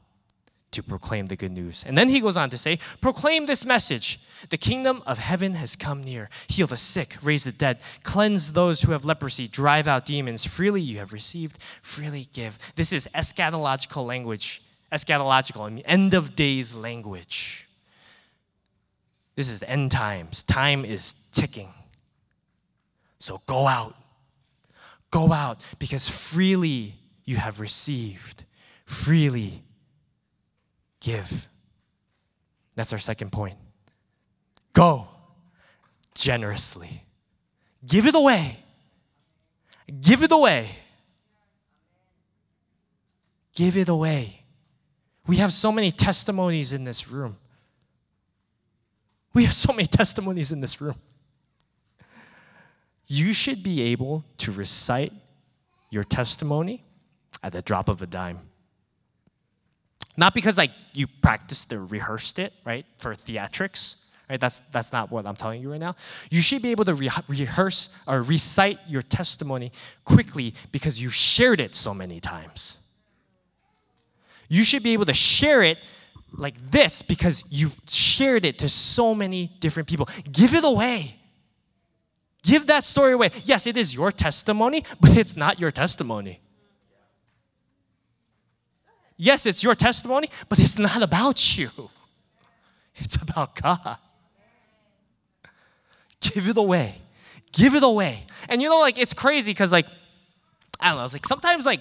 to 0.73 0.83
proclaim 0.83 1.27
the 1.27 1.37
good 1.37 1.53
news. 1.53 1.85
And 1.87 1.97
then 1.97 2.09
he 2.09 2.19
goes 2.19 2.37
on 2.37 2.51
to 2.51 2.59
say, 2.59 2.79
Proclaim 3.01 3.47
this 3.47 3.65
message 3.65 4.19
the 4.51 4.57
kingdom 4.57 5.03
of 5.07 5.19
heaven 5.19 5.55
has 5.55 5.77
come 5.77 6.03
near. 6.03 6.29
Heal 6.49 6.67
the 6.67 6.77
sick, 6.77 7.17
raise 7.23 7.45
the 7.45 7.53
dead, 7.53 7.81
cleanse 8.03 8.53
those 8.53 8.83
who 8.83 8.93
have 8.93 9.05
leprosy, 9.05 9.47
drive 9.47 9.87
out 9.87 10.07
demons. 10.07 10.45
Freely 10.45 10.81
you 10.81 10.99
have 10.99 11.13
received, 11.13 11.59
freely 11.83 12.29
give. 12.33 12.59
This 12.77 12.93
is 12.93 13.09
eschatological 13.15 14.07
language, 14.07 14.63
eschatological, 14.93 15.83
end 15.85 16.15
of 16.15 16.35
days 16.37 16.75
language. 16.75 17.67
This 19.35 19.51
is 19.51 19.63
end 19.63 19.91
times. 19.91 20.43
Time 20.43 20.85
is 20.85 21.13
ticking. 21.33 21.69
So 23.19 23.41
go 23.47 23.67
out. 23.67 23.95
Go 25.11 25.33
out 25.33 25.65
because 25.79 26.09
freely 26.09 26.95
you 27.25 27.37
have 27.37 27.61
received, 27.61 28.45
freely 28.85 29.63
give. 31.01 31.49
That's 32.75 32.93
our 32.93 32.99
second 32.99 33.31
point. 33.31 33.57
Go 34.73 35.09
generously. 36.15 37.03
Give 37.87 38.07
it 38.07 38.15
away. 38.15 38.59
Give 40.01 40.23
it 40.23 40.33
away. 40.33 40.69
Give 43.55 43.77
it 43.77 43.89
away. 43.89 44.43
We 45.27 45.37
have 45.37 45.53
so 45.53 45.71
many 45.71 45.91
testimonies 45.91 46.73
in 46.73 46.85
this 46.85 47.09
room. 47.09 47.37
We 49.35 49.45
have 49.45 49.55
so 49.55 49.73
many 49.73 49.87
testimonies 50.01 50.53
in 50.53 50.61
this 50.61 50.81
room. 50.81 50.97
You 53.07 53.33
should 53.33 53.63
be 53.63 53.83
able 53.83 54.25
to 54.39 54.53
recite 54.53 55.13
your 55.91 56.05
testimony 56.05 56.83
at 57.43 57.53
the 57.53 57.61
drop 57.63 57.89
of 57.89 58.01
a 58.01 58.07
dime. 58.07 58.39
Not 60.17 60.35
because 60.35 60.57
like 60.57 60.71
you 60.93 61.07
practiced 61.07 61.73
or 61.73 61.85
rehearsed 61.85 62.39
it, 62.39 62.53
right, 62.65 62.87
for 62.99 63.15
theatrics, 63.15 64.02
right? 64.33 64.41
That's 64.41 64.61
that's 64.71 64.93
not 64.93 65.11
what 65.11 65.27
I'm 65.27 65.37
telling 65.37 65.61
you 65.61 65.71
right 65.71 65.81
now. 65.81 65.95
You 66.31 66.41
should 66.41 66.63
be 66.63 66.71
able 66.71 66.87
to 66.87 66.95
re- 66.95 67.11
rehearse 67.29 67.95
or 68.09 68.23
recite 68.23 68.79
your 68.89 69.03
testimony 69.03 69.73
quickly 70.05 70.55
because 70.73 71.01
you've 71.01 71.15
shared 71.15 71.61
it 71.61 71.75
so 71.75 71.93
many 71.93 72.19
times. 72.19 72.79
You 74.49 74.65
should 74.65 74.83
be 74.83 74.95
able 74.95 75.05
to 75.05 75.15
share 75.15 75.63
it 75.63 75.79
like 76.33 76.55
this 76.71 77.03
because 77.03 77.45
you've 77.51 77.79
shared 77.87 78.47
it 78.47 78.59
to 78.61 78.71
so 78.71 79.15
many 79.15 79.51
different 79.61 79.87
people. 79.87 80.09
Give 80.31 80.55
it 80.55 80.65
away. 80.65 81.15
Give 82.43 82.67
that 82.69 82.85
story 82.85 83.13
away. 83.13 83.31
Yes, 83.45 83.67
it 83.67 83.77
is 83.77 83.95
your 83.95 84.11
testimony, 84.11 84.83
but 84.99 85.15
it's 85.15 85.37
not 85.37 85.61
your 85.61 85.71
testimony. 85.71 86.41
Yes, 89.19 89.45
it's 89.45 89.63
your 89.63 89.75
testimony, 89.75 90.31
but 90.49 90.59
it's 90.59 90.79
not 90.79 91.03
about 91.03 91.59
you. 91.59 91.69
It's 92.97 93.17
about 93.17 93.55
God. 93.61 93.97
Give 96.23 96.49
it 96.49 96.57
away. 96.57 97.01
Give 97.53 97.75
it 97.75 97.83
away. 97.83 98.25
And 98.49 98.63
you 98.63 98.69
know, 98.69 98.79
like, 98.79 98.99
it's 98.99 99.13
crazy 99.13 99.53
because, 99.53 99.73
like, 99.73 99.87
I 100.81 100.89
don't 100.89 100.99
know. 100.99 101.05
It's 101.05 101.13
like 101.13 101.27
sometimes 101.27 101.65
like 101.65 101.81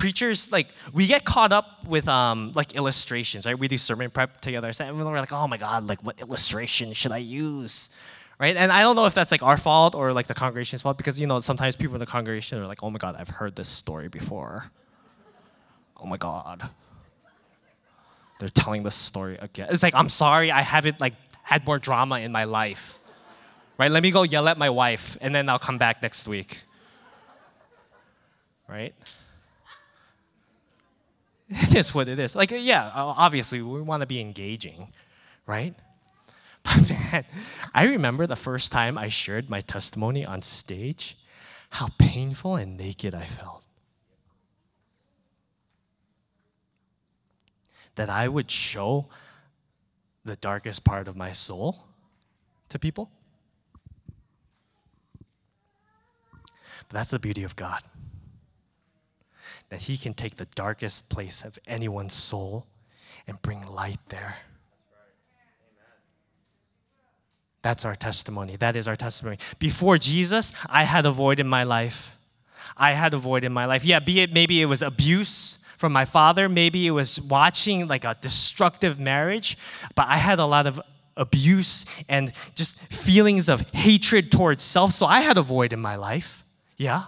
preachers 0.00 0.50
like 0.50 0.66
we 0.92 1.06
get 1.06 1.24
caught 1.24 1.52
up 1.52 1.86
with 1.86 2.08
um 2.08 2.52
like 2.54 2.74
illustrations, 2.74 3.46
right? 3.46 3.56
We 3.56 3.68
do 3.68 3.78
sermon 3.78 4.10
prep 4.10 4.40
together, 4.40 4.70
and 4.80 4.98
we're 4.98 5.18
like, 5.18 5.32
oh 5.32 5.46
my 5.46 5.56
god, 5.56 5.88
like 5.88 6.02
what 6.02 6.20
illustration 6.20 6.92
should 6.92 7.12
I 7.12 7.18
use? 7.18 7.94
Right? 8.40 8.56
And 8.56 8.72
I 8.72 8.80
don't 8.80 8.96
know 8.96 9.04
if 9.04 9.14
that's 9.14 9.30
like 9.30 9.42
our 9.42 9.58
fault 9.58 9.94
or 9.94 10.12
like 10.12 10.26
the 10.26 10.34
congregation's 10.34 10.82
fault 10.82 10.96
because 10.96 11.20
you 11.20 11.26
know 11.26 11.40
sometimes 11.40 11.76
people 11.76 11.94
in 11.94 12.00
the 12.00 12.06
congregation 12.06 12.58
are 12.58 12.66
like, 12.66 12.82
oh 12.82 12.90
my 12.90 12.98
god, 12.98 13.14
I've 13.18 13.28
heard 13.28 13.54
this 13.54 13.68
story 13.68 14.08
before. 14.08 14.70
Oh 16.02 16.06
my 16.06 16.16
god. 16.16 16.70
They're 18.38 18.48
telling 18.48 18.82
the 18.82 18.90
story 18.90 19.36
again. 19.38 19.68
It's 19.70 19.82
like, 19.82 19.94
I'm 19.94 20.08
sorry, 20.08 20.50
I 20.50 20.62
haven't 20.62 20.98
like 20.98 21.12
had 21.42 21.66
more 21.66 21.78
drama 21.78 22.20
in 22.20 22.32
my 22.32 22.44
life. 22.44 22.98
Right? 23.80 23.90
Let 23.90 24.02
me 24.02 24.10
go 24.10 24.24
yell 24.24 24.46
at 24.46 24.58
my 24.58 24.68
wife 24.68 25.16
and 25.22 25.34
then 25.34 25.48
I'll 25.48 25.58
come 25.58 25.78
back 25.78 26.02
next 26.02 26.28
week. 26.28 26.64
Right? 28.68 28.94
It 31.48 31.74
is 31.74 31.92
what 31.94 32.06
it 32.06 32.18
is. 32.18 32.36
Like, 32.36 32.52
yeah, 32.52 32.92
obviously, 32.94 33.60
we 33.60 33.80
want 33.80 34.02
to 34.02 34.06
be 34.06 34.20
engaging, 34.20 34.92
right? 35.46 35.74
But 36.62 36.90
man, 36.90 37.24
I 37.74 37.86
remember 37.86 38.26
the 38.28 38.36
first 38.36 38.70
time 38.70 38.96
I 38.98 39.08
shared 39.08 39.50
my 39.50 39.62
testimony 39.62 40.24
on 40.24 40.42
stage, 40.42 41.16
how 41.70 41.88
painful 41.98 42.54
and 42.56 42.76
naked 42.76 43.14
I 43.14 43.24
felt. 43.24 43.64
That 47.96 48.10
I 48.10 48.28
would 48.28 48.50
show 48.50 49.08
the 50.24 50.36
darkest 50.36 50.84
part 50.84 51.08
of 51.08 51.16
my 51.16 51.32
soul 51.32 51.86
to 52.68 52.78
people. 52.78 53.10
That's 56.90 57.10
the 57.10 57.18
beauty 57.18 57.44
of 57.44 57.56
God 57.56 57.80
that 59.70 59.82
He 59.82 59.96
can 59.96 60.12
take 60.12 60.34
the 60.34 60.46
darkest 60.46 61.08
place 61.08 61.44
of 61.44 61.58
anyone's 61.66 62.12
soul 62.12 62.66
and 63.26 63.40
bring 63.40 63.64
light 63.66 64.00
there. 64.08 64.36
That's 67.62 67.84
our 67.84 67.94
testimony. 67.94 68.56
That 68.56 68.74
is 68.74 68.88
our 68.88 68.96
testimony. 68.96 69.38
Before 69.58 69.98
Jesus, 69.98 70.52
I 70.68 70.84
had 70.84 71.06
a 71.06 71.10
void 71.10 71.40
in 71.40 71.46
my 71.46 71.64
life. 71.64 72.18
I 72.76 72.92
had 72.92 73.12
a 73.14 73.18
void 73.18 73.44
in 73.44 73.52
my 73.52 73.66
life. 73.66 73.84
Yeah, 73.84 74.00
be 74.00 74.20
it 74.20 74.32
maybe 74.32 74.60
it 74.62 74.66
was 74.66 74.82
abuse 74.82 75.58
from 75.76 75.92
my 75.92 76.04
father, 76.04 76.48
maybe 76.48 76.86
it 76.86 76.90
was 76.90 77.20
watching 77.22 77.86
like 77.86 78.04
a 78.04 78.16
destructive 78.20 78.98
marriage, 79.00 79.56
but 79.94 80.06
I 80.08 80.18
had 80.18 80.38
a 80.38 80.44
lot 80.44 80.66
of 80.66 80.78
abuse 81.16 81.86
and 82.08 82.32
just 82.54 82.78
feelings 82.78 83.48
of 83.48 83.68
hatred 83.70 84.30
towards 84.30 84.62
self. 84.62 84.92
So 84.92 85.06
I 85.06 85.20
had 85.20 85.38
a 85.38 85.42
void 85.42 85.72
in 85.72 85.80
my 85.80 85.96
life. 85.96 86.39
Yeah. 86.80 87.02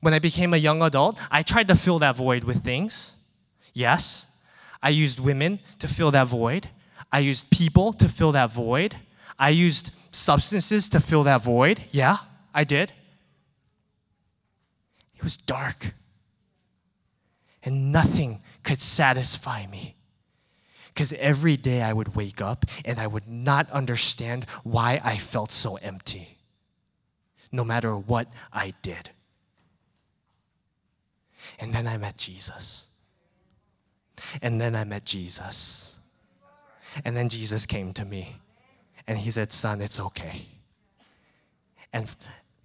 When 0.00 0.14
I 0.14 0.20
became 0.20 0.54
a 0.54 0.56
young 0.56 0.80
adult, 0.80 1.18
I 1.28 1.42
tried 1.42 1.66
to 1.66 1.74
fill 1.74 1.98
that 1.98 2.14
void 2.14 2.44
with 2.44 2.62
things. 2.62 3.16
Yes. 3.74 4.26
I 4.80 4.90
used 4.90 5.18
women 5.18 5.58
to 5.80 5.88
fill 5.88 6.12
that 6.12 6.28
void. 6.28 6.68
I 7.10 7.18
used 7.18 7.50
people 7.50 7.92
to 7.94 8.08
fill 8.08 8.30
that 8.30 8.52
void. 8.52 8.94
I 9.40 9.48
used 9.48 9.90
substances 10.12 10.88
to 10.90 11.00
fill 11.00 11.24
that 11.24 11.42
void. 11.42 11.82
Yeah, 11.90 12.18
I 12.54 12.62
did. 12.62 12.92
It 15.16 15.24
was 15.24 15.36
dark. 15.36 15.94
And 17.64 17.90
nothing 17.90 18.40
could 18.62 18.80
satisfy 18.80 19.66
me. 19.66 19.96
Because 20.94 21.12
every 21.14 21.56
day 21.56 21.82
I 21.82 21.92
would 21.92 22.14
wake 22.14 22.40
up 22.40 22.66
and 22.84 23.00
I 23.00 23.08
would 23.08 23.26
not 23.26 23.68
understand 23.70 24.44
why 24.62 25.00
I 25.02 25.16
felt 25.16 25.50
so 25.50 25.76
empty, 25.82 26.36
no 27.52 27.64
matter 27.64 27.96
what 27.96 28.32
I 28.52 28.72
did. 28.82 29.10
And 31.58 31.72
then 31.72 31.86
I 31.86 31.96
met 31.98 32.16
Jesus. 32.16 32.86
And 34.40 34.60
then 34.60 34.74
I 34.74 34.84
met 34.84 35.04
Jesus. 35.04 35.98
And 37.04 37.16
then 37.16 37.28
Jesus 37.28 37.66
came 37.66 37.92
to 37.92 38.04
me 38.04 38.36
and 39.06 39.18
he 39.18 39.30
said, 39.30 39.52
Son, 39.52 39.80
it's 39.80 40.00
okay. 40.00 40.46
And 41.92 42.14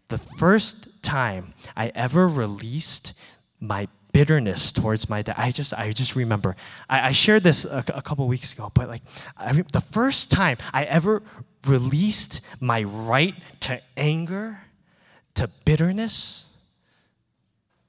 the 0.08 0.18
first 0.18 1.04
time 1.04 1.54
I 1.76 1.92
ever 1.94 2.28
released 2.28 3.14
my 3.60 3.88
bitterness 4.14 4.72
towards 4.72 5.10
my 5.10 5.22
dad, 5.22 5.36
I 5.38 5.52
just, 5.52 5.74
I 5.74 5.92
just 5.92 6.16
remember. 6.16 6.56
I, 6.90 7.10
I 7.10 7.12
shared 7.12 7.44
this 7.44 7.66
a, 7.66 7.84
a, 7.94 8.02
couple 8.02 8.28
weeks 8.28 8.54
ago, 8.54 8.72
but 8.74 8.88
like 8.88 9.02
I, 9.38 9.52
the 9.52 9.82
first 9.82 10.32
time 10.32 10.58
I 10.74 10.86
ever 10.86 11.22
released 11.68 12.42
my 12.62 12.84
right 12.84 13.36
to 13.62 13.82
anger, 13.96 14.60
to 15.38 15.48
bitterness, 15.66 16.52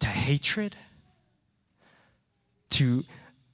to 0.01 0.07
hatred, 0.07 0.77
to, 2.69 3.03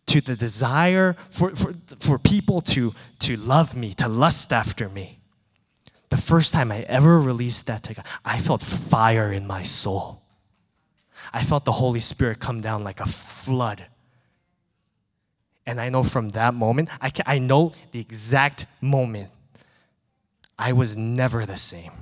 to 0.07 0.21
the 0.21 0.35
desire 0.35 1.15
for, 1.31 1.51
for, 1.51 1.73
for 2.01 2.19
people 2.19 2.61
to, 2.61 2.93
to 3.21 3.37
love 3.37 3.77
me, 3.77 3.95
to 3.95 4.09
lust 4.09 4.53
after 4.53 4.89
me. 4.89 5.21
The 6.11 6.17
first 6.17 6.53
time 6.53 6.73
I 6.73 6.81
ever 6.81 7.21
released 7.21 7.69
that 7.69 7.85
to 7.85 7.95
God, 7.95 8.05
I 8.25 8.41
felt 8.41 8.63
fire 8.63 9.33
in 9.33 9.47
my 9.47 9.63
soul. 9.63 10.21
I 11.33 11.45
felt 11.45 11.65
the 11.65 11.73
Holy 11.73 12.01
Spirit 12.01 12.41
come 12.41 12.61
down 12.61 12.83
like 12.83 12.99
a 12.99 13.07
flood. 13.07 13.87
And 15.67 15.81
I 15.81 15.89
know 15.89 16.03
from 16.03 16.31
that 16.31 16.53
moment, 16.53 16.89
I, 17.01 17.11
can, 17.11 17.25
I 17.29 17.39
know 17.39 17.73
the 17.93 18.01
exact 18.01 18.67
moment, 18.81 19.31
I 20.59 20.73
was 20.73 20.97
never 20.97 21.47
the 21.47 21.57
same 21.57 21.93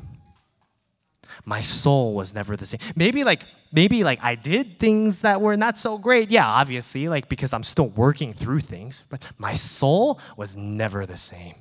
my 1.45 1.61
soul 1.61 2.15
was 2.15 2.35
never 2.35 2.57
the 2.57 2.67
same. 2.67 2.81
Maybe 2.95 3.25
like 3.25 3.45
maybe 3.73 4.05
like 4.05 4.23
I 4.23 4.35
did 4.35 4.79
things 4.79 5.23
that 5.23 5.41
were 5.41 5.57
not 5.57 5.77
so 5.79 5.99
great. 5.99 6.31
Yeah, 6.31 6.47
obviously, 6.47 7.09
like 7.09 7.29
because 7.29 7.53
I'm 7.53 7.65
still 7.65 7.89
working 7.89 8.33
through 8.33 8.61
things, 8.61 9.05
but 9.11 9.33
my 9.39 9.55
soul 9.55 10.21
was 10.37 10.57
never 10.57 11.07
the 11.07 11.17
same. 11.17 11.55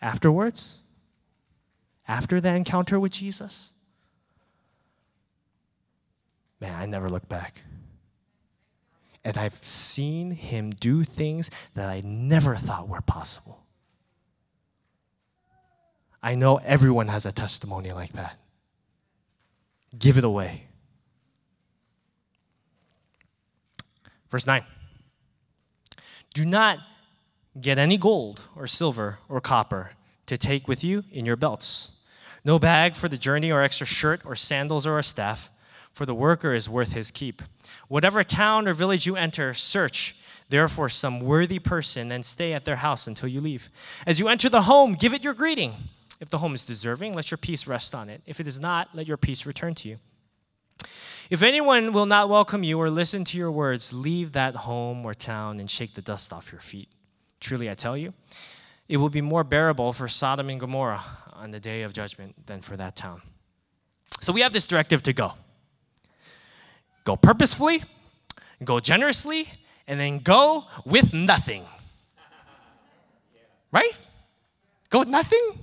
Afterwards, 0.00 0.80
after 2.08 2.40
the 2.40 2.52
encounter 2.54 2.98
with 2.98 3.12
Jesus, 3.12 3.72
man, 6.60 6.74
I 6.80 6.86
never 6.86 7.08
looked 7.08 7.28
back. 7.28 7.62
And 9.24 9.38
I've 9.38 9.64
seen 9.64 10.32
him 10.32 10.70
do 10.70 11.04
things 11.04 11.48
that 11.74 11.88
I 11.88 12.02
never 12.04 12.56
thought 12.56 12.88
were 12.88 13.00
possible. 13.00 13.61
I 16.22 16.34
know 16.34 16.58
everyone 16.58 17.08
has 17.08 17.26
a 17.26 17.32
testimony 17.32 17.90
like 17.90 18.12
that. 18.12 18.38
Give 19.98 20.16
it 20.16 20.24
away. 20.24 20.64
Verse 24.30 24.46
9 24.46 24.64
Do 26.32 26.46
not 26.46 26.78
get 27.60 27.78
any 27.78 27.98
gold 27.98 28.48
or 28.56 28.66
silver 28.66 29.18
or 29.28 29.40
copper 29.40 29.90
to 30.26 30.38
take 30.38 30.66
with 30.68 30.82
you 30.82 31.04
in 31.12 31.26
your 31.26 31.36
belts. 31.36 31.98
No 32.44 32.58
bag 32.58 32.94
for 32.94 33.08
the 33.08 33.16
journey 33.16 33.52
or 33.52 33.62
extra 33.62 33.86
shirt 33.86 34.24
or 34.24 34.34
sandals 34.34 34.86
or 34.86 34.98
a 34.98 35.02
staff, 35.02 35.50
for 35.92 36.06
the 36.06 36.14
worker 36.14 36.54
is 36.54 36.68
worth 36.68 36.92
his 36.92 37.10
keep. 37.10 37.42
Whatever 37.88 38.24
town 38.24 38.66
or 38.66 38.72
village 38.72 39.06
you 39.06 39.16
enter, 39.16 39.52
search 39.52 40.16
therefore 40.48 40.88
some 40.88 41.20
worthy 41.20 41.58
person 41.58 42.10
and 42.10 42.24
stay 42.24 42.52
at 42.52 42.64
their 42.64 42.76
house 42.76 43.06
until 43.06 43.28
you 43.28 43.40
leave. 43.40 43.68
As 44.06 44.18
you 44.18 44.28
enter 44.28 44.48
the 44.48 44.62
home, 44.62 44.94
give 44.94 45.12
it 45.12 45.22
your 45.22 45.34
greeting. 45.34 45.74
If 46.22 46.30
the 46.30 46.38
home 46.38 46.54
is 46.54 46.64
deserving, 46.64 47.16
let 47.16 47.32
your 47.32 47.38
peace 47.38 47.66
rest 47.66 47.96
on 47.96 48.08
it. 48.08 48.22
If 48.26 48.38
it 48.38 48.46
is 48.46 48.60
not, 48.60 48.90
let 48.94 49.08
your 49.08 49.16
peace 49.16 49.44
return 49.44 49.74
to 49.74 49.88
you. 49.88 49.96
If 51.30 51.42
anyone 51.42 51.92
will 51.92 52.06
not 52.06 52.28
welcome 52.28 52.62
you 52.62 52.78
or 52.78 52.90
listen 52.90 53.24
to 53.24 53.36
your 53.36 53.50
words, 53.50 53.92
leave 53.92 54.30
that 54.30 54.54
home 54.54 55.04
or 55.04 55.14
town 55.14 55.58
and 55.58 55.68
shake 55.68 55.94
the 55.94 56.00
dust 56.00 56.32
off 56.32 56.52
your 56.52 56.60
feet. 56.60 56.88
Truly, 57.40 57.68
I 57.68 57.74
tell 57.74 57.96
you, 57.96 58.14
it 58.88 58.98
will 58.98 59.08
be 59.08 59.20
more 59.20 59.42
bearable 59.42 59.92
for 59.92 60.06
Sodom 60.06 60.48
and 60.48 60.60
Gomorrah 60.60 61.02
on 61.32 61.50
the 61.50 61.58
day 61.58 61.82
of 61.82 61.92
judgment 61.92 62.46
than 62.46 62.60
for 62.60 62.76
that 62.76 62.94
town. 62.94 63.20
So 64.20 64.32
we 64.32 64.42
have 64.42 64.52
this 64.52 64.68
directive 64.68 65.02
to 65.02 65.12
go 65.12 65.32
go 67.02 67.16
purposefully, 67.16 67.82
go 68.62 68.78
generously, 68.78 69.48
and 69.88 69.98
then 69.98 70.20
go 70.20 70.66
with 70.84 71.12
nothing. 71.12 71.64
Right? 73.72 73.98
Go 74.88 75.00
with 75.00 75.08
nothing? 75.08 75.58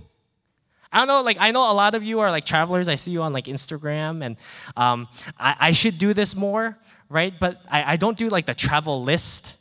I 0.91 0.99
don't 0.99 1.07
know, 1.07 1.21
like, 1.21 1.37
I 1.39 1.51
know 1.51 1.71
a 1.71 1.73
lot 1.73 1.93
of 1.93 2.03
you 2.03 2.19
are 2.21 2.31
like 2.31 2.45
travelers. 2.45 2.87
I 2.87 2.95
see 2.95 3.11
you 3.11 3.21
on 3.21 3.31
like 3.31 3.45
Instagram, 3.45 4.23
and 4.23 4.37
um, 4.75 5.07
I, 5.37 5.55
I, 5.59 5.71
should 5.71 5.99
do 5.99 6.13
this 6.13 6.35
more, 6.35 6.77
right? 7.09 7.33
But 7.39 7.61
I, 7.69 7.93
I, 7.93 7.95
don't 7.95 8.17
do 8.17 8.27
like 8.29 8.47
the 8.47 8.55
travel 8.55 9.03
list, 9.03 9.55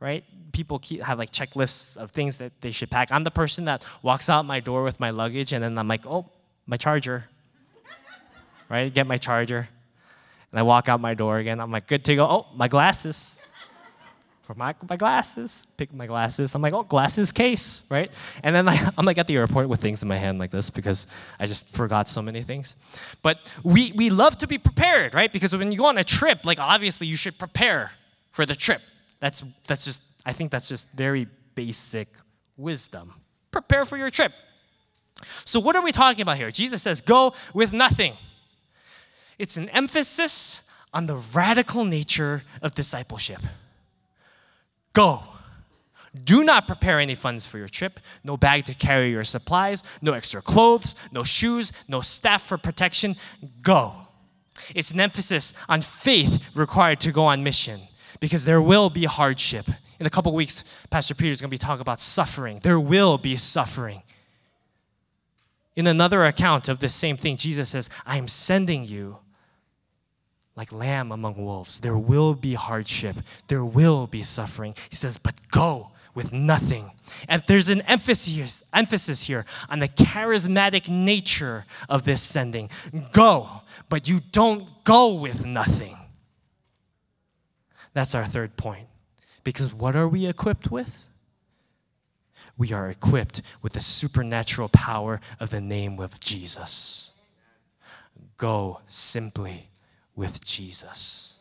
right? 0.00 0.24
People 0.52 0.78
keep, 0.78 1.02
have 1.02 1.18
like 1.18 1.30
checklists 1.32 1.98
of 1.98 2.12
things 2.12 2.38
that 2.38 2.58
they 2.62 2.70
should 2.70 2.90
pack. 2.90 3.12
I'm 3.12 3.22
the 3.22 3.30
person 3.30 3.66
that 3.66 3.84
walks 4.02 4.30
out 4.30 4.46
my 4.46 4.60
door 4.60 4.82
with 4.82 4.98
my 5.00 5.10
luggage, 5.10 5.52
and 5.52 5.62
then 5.62 5.76
I'm 5.76 5.88
like, 5.88 6.06
oh, 6.06 6.30
my 6.66 6.78
charger, 6.78 7.24
right? 8.70 8.92
Get 8.92 9.06
my 9.06 9.18
charger. 9.18 9.68
And 10.50 10.58
I 10.58 10.62
walk 10.62 10.88
out 10.88 11.00
my 11.00 11.12
door 11.12 11.38
again. 11.38 11.60
I'm 11.60 11.70
like, 11.70 11.86
good 11.86 12.04
to 12.06 12.16
go. 12.16 12.26
Oh, 12.26 12.46
my 12.56 12.68
glasses 12.68 13.39
for 14.50 14.58
my, 14.58 14.74
my 14.88 14.96
glasses, 14.96 15.64
pick 15.76 15.94
my 15.94 16.06
glasses. 16.06 16.56
I'm 16.56 16.62
like, 16.62 16.72
oh, 16.72 16.82
glasses 16.82 17.30
case, 17.30 17.86
right? 17.88 18.12
And 18.42 18.52
then 18.52 18.66
like, 18.72 18.80
I'm 18.98 19.04
like 19.04 19.16
at 19.16 19.28
the 19.28 19.36
airport 19.36 19.68
with 19.68 19.80
things 19.80 20.02
in 20.02 20.08
my 20.08 20.16
hand 20.16 20.40
like 20.40 20.50
this 20.50 20.70
because 20.70 21.06
I 21.38 21.46
just 21.46 21.72
forgot 21.72 22.08
so 22.08 22.20
many 22.20 22.42
things. 22.42 22.74
But 23.22 23.54
we, 23.62 23.92
we 23.92 24.10
love 24.10 24.38
to 24.38 24.48
be 24.48 24.58
prepared, 24.58 25.14
right? 25.14 25.32
Because 25.32 25.56
when 25.56 25.70
you 25.70 25.78
go 25.78 25.84
on 25.84 25.98
a 25.98 26.02
trip, 26.02 26.44
like 26.44 26.58
obviously 26.58 27.06
you 27.06 27.16
should 27.16 27.38
prepare 27.38 27.92
for 28.32 28.44
the 28.44 28.56
trip. 28.56 28.80
That's, 29.20 29.44
that's 29.68 29.84
just, 29.84 30.02
I 30.26 30.32
think 30.32 30.50
that's 30.50 30.68
just 30.68 30.90
very 30.90 31.28
basic 31.54 32.08
wisdom. 32.56 33.12
Prepare 33.52 33.84
for 33.84 33.98
your 33.98 34.10
trip. 34.10 34.32
So, 35.44 35.60
what 35.60 35.76
are 35.76 35.82
we 35.82 35.92
talking 35.92 36.22
about 36.22 36.38
here? 36.38 36.50
Jesus 36.50 36.82
says, 36.82 37.00
go 37.00 37.34
with 37.54 37.72
nothing. 37.72 38.14
It's 39.38 39.56
an 39.56 39.68
emphasis 39.68 40.68
on 40.92 41.06
the 41.06 41.22
radical 41.34 41.84
nature 41.84 42.42
of 42.62 42.74
discipleship. 42.74 43.40
Go. 44.92 45.22
Do 46.24 46.42
not 46.42 46.66
prepare 46.66 46.98
any 46.98 47.14
funds 47.14 47.46
for 47.46 47.58
your 47.58 47.68
trip, 47.68 48.00
no 48.24 48.36
bag 48.36 48.64
to 48.64 48.74
carry 48.74 49.10
your 49.10 49.22
supplies, 49.22 49.84
no 50.02 50.12
extra 50.12 50.42
clothes, 50.42 50.96
no 51.12 51.22
shoes, 51.22 51.72
no 51.88 52.00
staff 52.00 52.42
for 52.42 52.58
protection. 52.58 53.14
Go. 53.62 53.94
It's 54.74 54.90
an 54.90 55.00
emphasis 55.00 55.54
on 55.68 55.82
faith 55.82 56.44
required 56.54 57.00
to 57.00 57.12
go 57.12 57.24
on 57.24 57.44
mission 57.44 57.80
because 58.18 58.44
there 58.44 58.60
will 58.60 58.90
be 58.90 59.04
hardship. 59.04 59.66
In 60.00 60.06
a 60.06 60.10
couple 60.10 60.32
weeks, 60.32 60.64
Pastor 60.90 61.14
Peter 61.14 61.30
is 61.30 61.40
going 61.40 61.50
to 61.50 61.54
be 61.54 61.58
talking 61.58 61.80
about 61.80 62.00
suffering. 62.00 62.58
There 62.62 62.80
will 62.80 63.16
be 63.18 63.36
suffering. 63.36 64.02
In 65.76 65.86
another 65.86 66.24
account 66.24 66.68
of 66.68 66.80
this 66.80 66.94
same 66.94 67.16
thing, 67.16 67.36
Jesus 67.36 67.68
says, 67.68 67.88
I 68.04 68.16
am 68.16 68.26
sending 68.26 68.84
you 68.84 69.18
like 70.56 70.72
lamb 70.72 71.12
among 71.12 71.36
wolves. 71.36 71.80
There 71.80 71.96
will 71.96 72.34
be 72.34 72.54
hardship, 72.54 73.16
there 73.46 73.64
will 73.64 74.06
be 74.06 74.22
suffering. 74.22 74.74
He 74.88 74.96
says, 74.96 75.18
but 75.18 75.34
go 75.50 75.90
with 76.14 76.32
nothing. 76.32 76.90
And 77.28 77.42
there's 77.46 77.68
an 77.68 77.82
emphasis, 77.82 78.62
emphasis 78.72 79.22
here 79.22 79.46
on 79.68 79.78
the 79.78 79.88
charismatic 79.88 80.88
nature 80.88 81.64
of 81.88 82.04
this 82.04 82.22
sending. 82.22 82.70
Go, 83.12 83.62
but 83.88 84.08
you 84.08 84.20
don't 84.32 84.66
go 84.84 85.14
with 85.14 85.46
nothing. 85.46 85.96
That's 87.92 88.14
our 88.14 88.24
third 88.24 88.56
point. 88.56 88.86
Because 89.42 89.72
what 89.72 89.96
are 89.96 90.08
we 90.08 90.26
equipped 90.26 90.70
with? 90.70 91.06
We 92.56 92.72
are 92.72 92.90
equipped 92.90 93.40
with 93.62 93.72
the 93.72 93.80
supernatural 93.80 94.68
power 94.68 95.20
of 95.40 95.50
the 95.50 95.60
name 95.60 95.98
of 95.98 96.20
Jesus. 96.20 97.12
Go 98.36 98.80
simply 98.86 99.69
with 100.16 100.44
Jesus. 100.44 101.38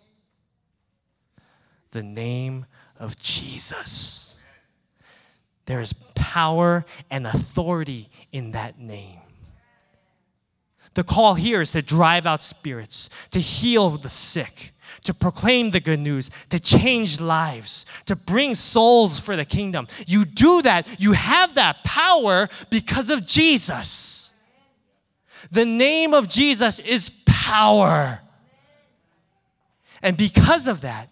The 1.92 2.04
name 2.04 2.66
of 2.98 3.18
Jesus. 3.18 4.40
There 5.66 5.82
is 5.82 5.94
power 6.16 6.86
and 7.10 7.28
authority 7.28 8.10
in 8.32 8.52
that 8.52 8.80
name. 8.80 9.20
The 10.96 11.04
call 11.04 11.36
here 11.36 11.62
is 11.62 11.72
to 11.74 11.82
drive 11.82 12.26
out 12.26 12.42
spirits, 12.42 13.10
to 13.32 13.40
heal 13.40 13.92
the 13.92 14.10
sick, 14.10 14.72
to 15.04 15.14
proclaim 15.14 15.70
the 15.70 15.80
good 15.80 16.00
news, 16.00 16.30
to 16.50 16.60
change 16.60 17.22
lives, 17.22 17.86
to 18.06 18.16
bring 18.16 18.56
souls 18.56 19.20
for 19.20 19.36
the 19.36 19.46
kingdom. 19.46 19.88
You 20.08 20.26
do 20.26 20.62
that, 20.64 21.00
you 21.00 21.14
have 21.14 21.56
that 21.56 21.84
power 21.84 22.50
because 22.70 23.10
of 23.10 23.26
Jesus. 23.26 24.44
The 25.52 25.66
name 25.66 26.14
of 26.14 26.28
Jesus 26.28 26.80
is 26.80 27.24
power. 27.26 28.22
And 30.02 30.18
because 30.18 30.68
of 30.68 30.82
that, 30.82 31.10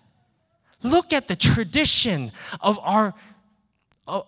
look 0.84 1.14
at 1.14 1.28
the 1.28 1.36
tradition 1.36 2.32
of 2.62 2.80
our 2.80 3.14
uh, 4.08 4.22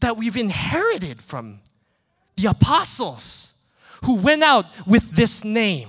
that 0.00 0.16
we've 0.16 0.36
inherited 0.36 1.20
from 1.22 1.60
the 2.36 2.46
apostles 2.46 3.54
who 4.04 4.16
went 4.16 4.42
out 4.42 4.66
with 4.86 5.10
this 5.12 5.44
name 5.44 5.88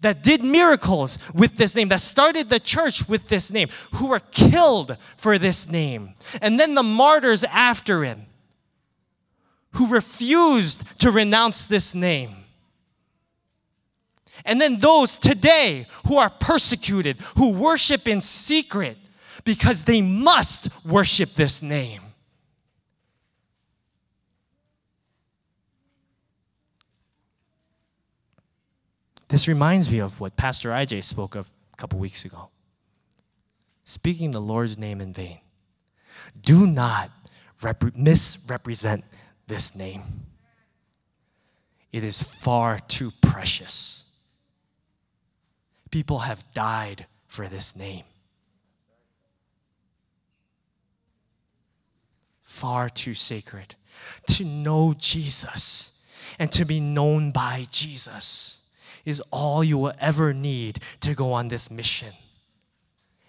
that 0.00 0.22
did 0.22 0.44
miracles 0.44 1.18
with 1.34 1.56
this 1.56 1.74
name, 1.74 1.88
that 1.88 2.00
started 2.00 2.48
the 2.48 2.60
church 2.60 3.08
with 3.08 3.28
this 3.28 3.50
name, 3.50 3.68
who 3.94 4.08
were 4.08 4.20
killed 4.30 4.96
for 5.16 5.38
this 5.38 5.70
name. 5.70 6.14
And 6.40 6.58
then 6.58 6.74
the 6.74 6.82
martyrs 6.82 7.44
after 7.44 8.04
him, 8.04 8.26
who 9.72 9.88
refused 9.88 11.00
to 11.00 11.10
renounce 11.10 11.66
this 11.66 11.94
name. 11.94 12.37
And 14.44 14.60
then 14.60 14.78
those 14.78 15.18
today 15.18 15.86
who 16.06 16.18
are 16.18 16.30
persecuted, 16.30 17.18
who 17.36 17.50
worship 17.50 18.06
in 18.08 18.20
secret 18.20 18.96
because 19.44 19.84
they 19.84 20.02
must 20.02 20.68
worship 20.84 21.30
this 21.30 21.62
name. 21.62 22.02
This 29.28 29.46
reminds 29.46 29.90
me 29.90 29.98
of 29.98 30.20
what 30.20 30.36
Pastor 30.36 30.70
IJ 30.70 31.04
spoke 31.04 31.34
of 31.34 31.50
a 31.72 31.76
couple 31.76 31.98
weeks 31.98 32.24
ago. 32.24 32.48
Speaking 33.84 34.30
the 34.30 34.40
Lord's 34.40 34.78
name 34.78 35.00
in 35.00 35.12
vain. 35.12 35.40
Do 36.40 36.66
not 36.66 37.10
rep- 37.62 37.94
misrepresent 37.94 39.04
this 39.46 39.76
name. 39.76 40.02
It 41.92 42.04
is 42.04 42.22
far 42.22 42.78
too 42.80 43.12
precious. 43.22 44.07
People 45.90 46.20
have 46.20 46.44
died 46.52 47.06
for 47.26 47.46
this 47.46 47.76
name. 47.76 48.04
Far 52.42 52.88
too 52.88 53.14
sacred. 53.14 53.74
To 54.28 54.44
know 54.44 54.94
Jesus 54.98 56.04
and 56.38 56.50
to 56.52 56.64
be 56.64 56.80
known 56.80 57.30
by 57.30 57.66
Jesus 57.70 58.66
is 59.04 59.22
all 59.30 59.64
you 59.64 59.78
will 59.78 59.92
ever 60.00 60.34
need 60.34 60.80
to 61.00 61.14
go 61.14 61.32
on 61.32 61.48
this 61.48 61.70
mission 61.70 62.12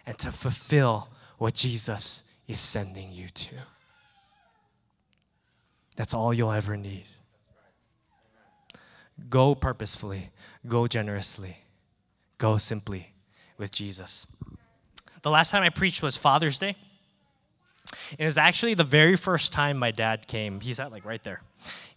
and 0.05 0.17
to 0.17 0.31
fulfill 0.31 1.07
what 1.37 1.53
Jesus 1.53 2.23
is 2.47 2.59
sending 2.59 3.11
you 3.11 3.29
to. 3.29 3.55
That's 5.95 6.13
all 6.13 6.33
you'll 6.33 6.51
ever 6.51 6.75
need. 6.75 7.03
Go 9.29 9.53
purposefully, 9.53 10.29
go 10.65 10.87
generously, 10.87 11.57
go 12.39 12.57
simply 12.57 13.11
with 13.57 13.69
Jesus. 13.69 14.25
The 15.21 15.29
last 15.29 15.51
time 15.51 15.61
I 15.61 15.69
preached 15.69 16.01
was 16.01 16.17
Father's 16.17 16.57
Day. 16.57 16.75
It 18.17 18.25
was 18.25 18.37
actually 18.37 18.73
the 18.73 18.83
very 18.83 19.15
first 19.15 19.53
time 19.53 19.77
my 19.77 19.91
dad 19.91 20.27
came. 20.27 20.61
He's 20.61 20.79
at 20.79 20.91
like 20.91 21.05
right 21.05 21.23
there. 21.23 21.41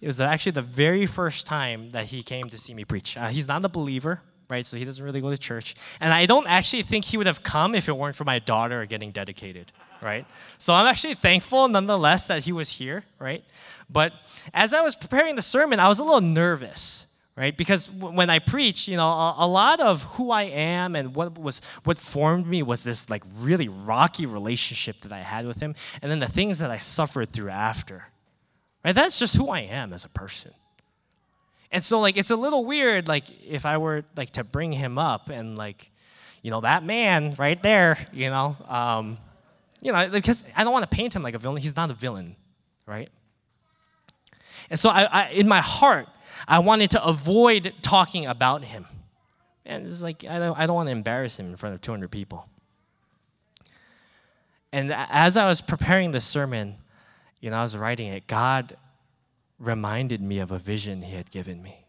It 0.01 0.07
was 0.07 0.21
actually 0.21 0.53
the 0.53 0.63
very 0.63 1.07
first 1.07 1.47
time 1.47 1.91
that 1.91 2.07
he 2.07 2.23
came 2.23 2.45
to 2.45 2.59
see 2.59 2.75
me 2.75 2.85
preach. 2.85 3.17
Uh, 3.17 3.29
he's 3.29 3.47
not 3.47 3.65
a 3.65 3.69
believer, 3.69 4.21
right? 4.51 4.67
So 4.67 4.77
he 4.77 4.85
doesn't 4.85 5.05
really 5.05 5.21
go 5.21 5.31
to 5.31 5.39
church. 5.39 5.77
And 6.01 6.13
I 6.13 6.27
don't 6.27 6.47
actually 6.49 6.83
think 6.83 7.05
he 7.05 7.17
would 7.17 7.27
have 7.27 7.43
come 7.43 7.75
if 7.75 7.89
it 7.89 7.97
weren't 7.97 8.17
for 8.17 8.25
my 8.25 8.41
daughter 8.41 8.85
getting 8.87 9.13
dedicated, 9.13 9.71
right? 10.03 10.27
So 10.59 10.75
I'm 10.75 10.87
actually 10.87 11.15
thankful 11.15 11.69
nonetheless 11.69 12.27
that 12.27 12.45
he 12.45 12.53
was 12.53 12.69
here, 12.69 13.05
right? 13.21 13.45
But 13.89 14.13
as 14.53 14.75
I 14.75 14.81
was 14.81 14.97
preparing 14.97 15.37
the 15.37 15.43
sermon, 15.43 15.79
I 15.79 15.89
was 15.89 16.01
a 16.01 16.05
little 16.05 16.21
nervous 16.21 17.07
right? 17.37 17.57
Because 17.57 17.91
when 17.91 18.31
i 18.31 18.39
preach 18.39 18.89
you 18.89 18.97
know 18.97 19.35
a, 19.39 19.47
lot 19.47 19.81
of 19.81 20.03
who 20.03 20.31
i 20.31 20.43
am 20.43 20.95
and 20.95 21.15
what 21.15 21.39
was 21.39 21.61
what 21.85 21.99
formed 21.99 22.47
me 22.47 22.63
was 22.63 22.85
this 22.85 23.09
like 23.09 23.23
really 23.39 23.69
rocky 23.69 24.27
relationship 24.27 25.01
that 25.01 25.13
i 25.13 25.21
had 25.21 25.47
with 25.47 25.61
him 25.61 25.75
and 26.01 26.11
then 26.11 26.21
the 26.21 26.29
things 26.29 26.59
that 26.59 26.71
i 26.71 26.79
suffered 26.79 27.31
through 27.31 27.49
after 27.49 28.09
right? 28.85 28.95
That's 28.95 29.19
just 29.19 29.37
who 29.37 29.49
i 29.49 29.61
am 29.61 29.93
as 29.93 30.05
a 30.05 30.11
person. 30.11 30.53
And 31.71 31.83
so 31.83 32.01
like 32.01 32.17
it's 32.17 32.31
a 32.31 32.37
little 32.37 32.65
weird 32.65 33.09
like 33.09 33.25
if 33.47 33.65
i 33.65 33.79
were 33.79 34.05
like 34.17 34.31
to 34.33 34.45
bring 34.45 34.73
him 34.73 34.99
up 34.99 35.31
and 35.31 35.57
like 35.57 35.91
you 36.43 36.51
know 36.51 36.61
that 36.61 36.85
man 36.85 37.35
right 37.39 37.63
there 37.63 37.97
you 38.13 38.29
know 38.29 38.57
um, 38.69 39.17
you 39.81 39.93
know 39.93 40.09
because 40.11 40.45
i 40.55 40.65
don't 40.65 40.73
want 40.73 40.89
to 40.89 40.95
paint 40.95 41.15
him 41.17 41.23
like 41.23 41.35
a 41.35 41.39
villain. 41.39 41.63
He's 41.63 41.77
not 41.77 41.91
a 41.91 41.95
villain 41.95 42.37
right? 42.87 43.09
And 44.71 44.79
so 44.79 44.91
I, 44.91 45.05
I 45.05 45.29
in 45.31 45.49
my 45.49 45.61
heart 45.61 46.09
I 46.53 46.59
wanted 46.59 46.91
to 46.91 47.03
avoid 47.03 47.73
talking 47.81 48.27
about 48.27 48.63
him. 48.63 48.85
And 49.65 49.87
it's 49.87 50.03
like, 50.03 50.27
I 50.29 50.39
don't, 50.39 50.59
I 50.59 50.67
don't 50.67 50.77
want 50.77 50.89
to 50.89 50.93
embarrass 50.93 51.41
him 51.41 51.47
in 51.47 51.57
front 51.57 51.75
of 51.75 51.81
200 51.81 52.11
people. 52.11 52.47
And 54.71 54.93
as 54.93 55.39
I 55.39 55.49
was 55.49 55.63
preparing 55.63 56.11
the 56.11 56.21
sermon, 56.21 56.77
you 57.41 57.49
know, 57.49 57.57
I 57.57 57.63
was 57.63 57.75
writing 57.75 58.09
it, 58.09 58.27
God 58.27 58.77
reminded 59.59 60.21
me 60.21 60.41
of 60.41 60.53
a 60.53 60.59
vision 60.59 61.01
he 61.01 61.17
had 61.17 61.31
given 61.31 61.63
me. 61.63 61.87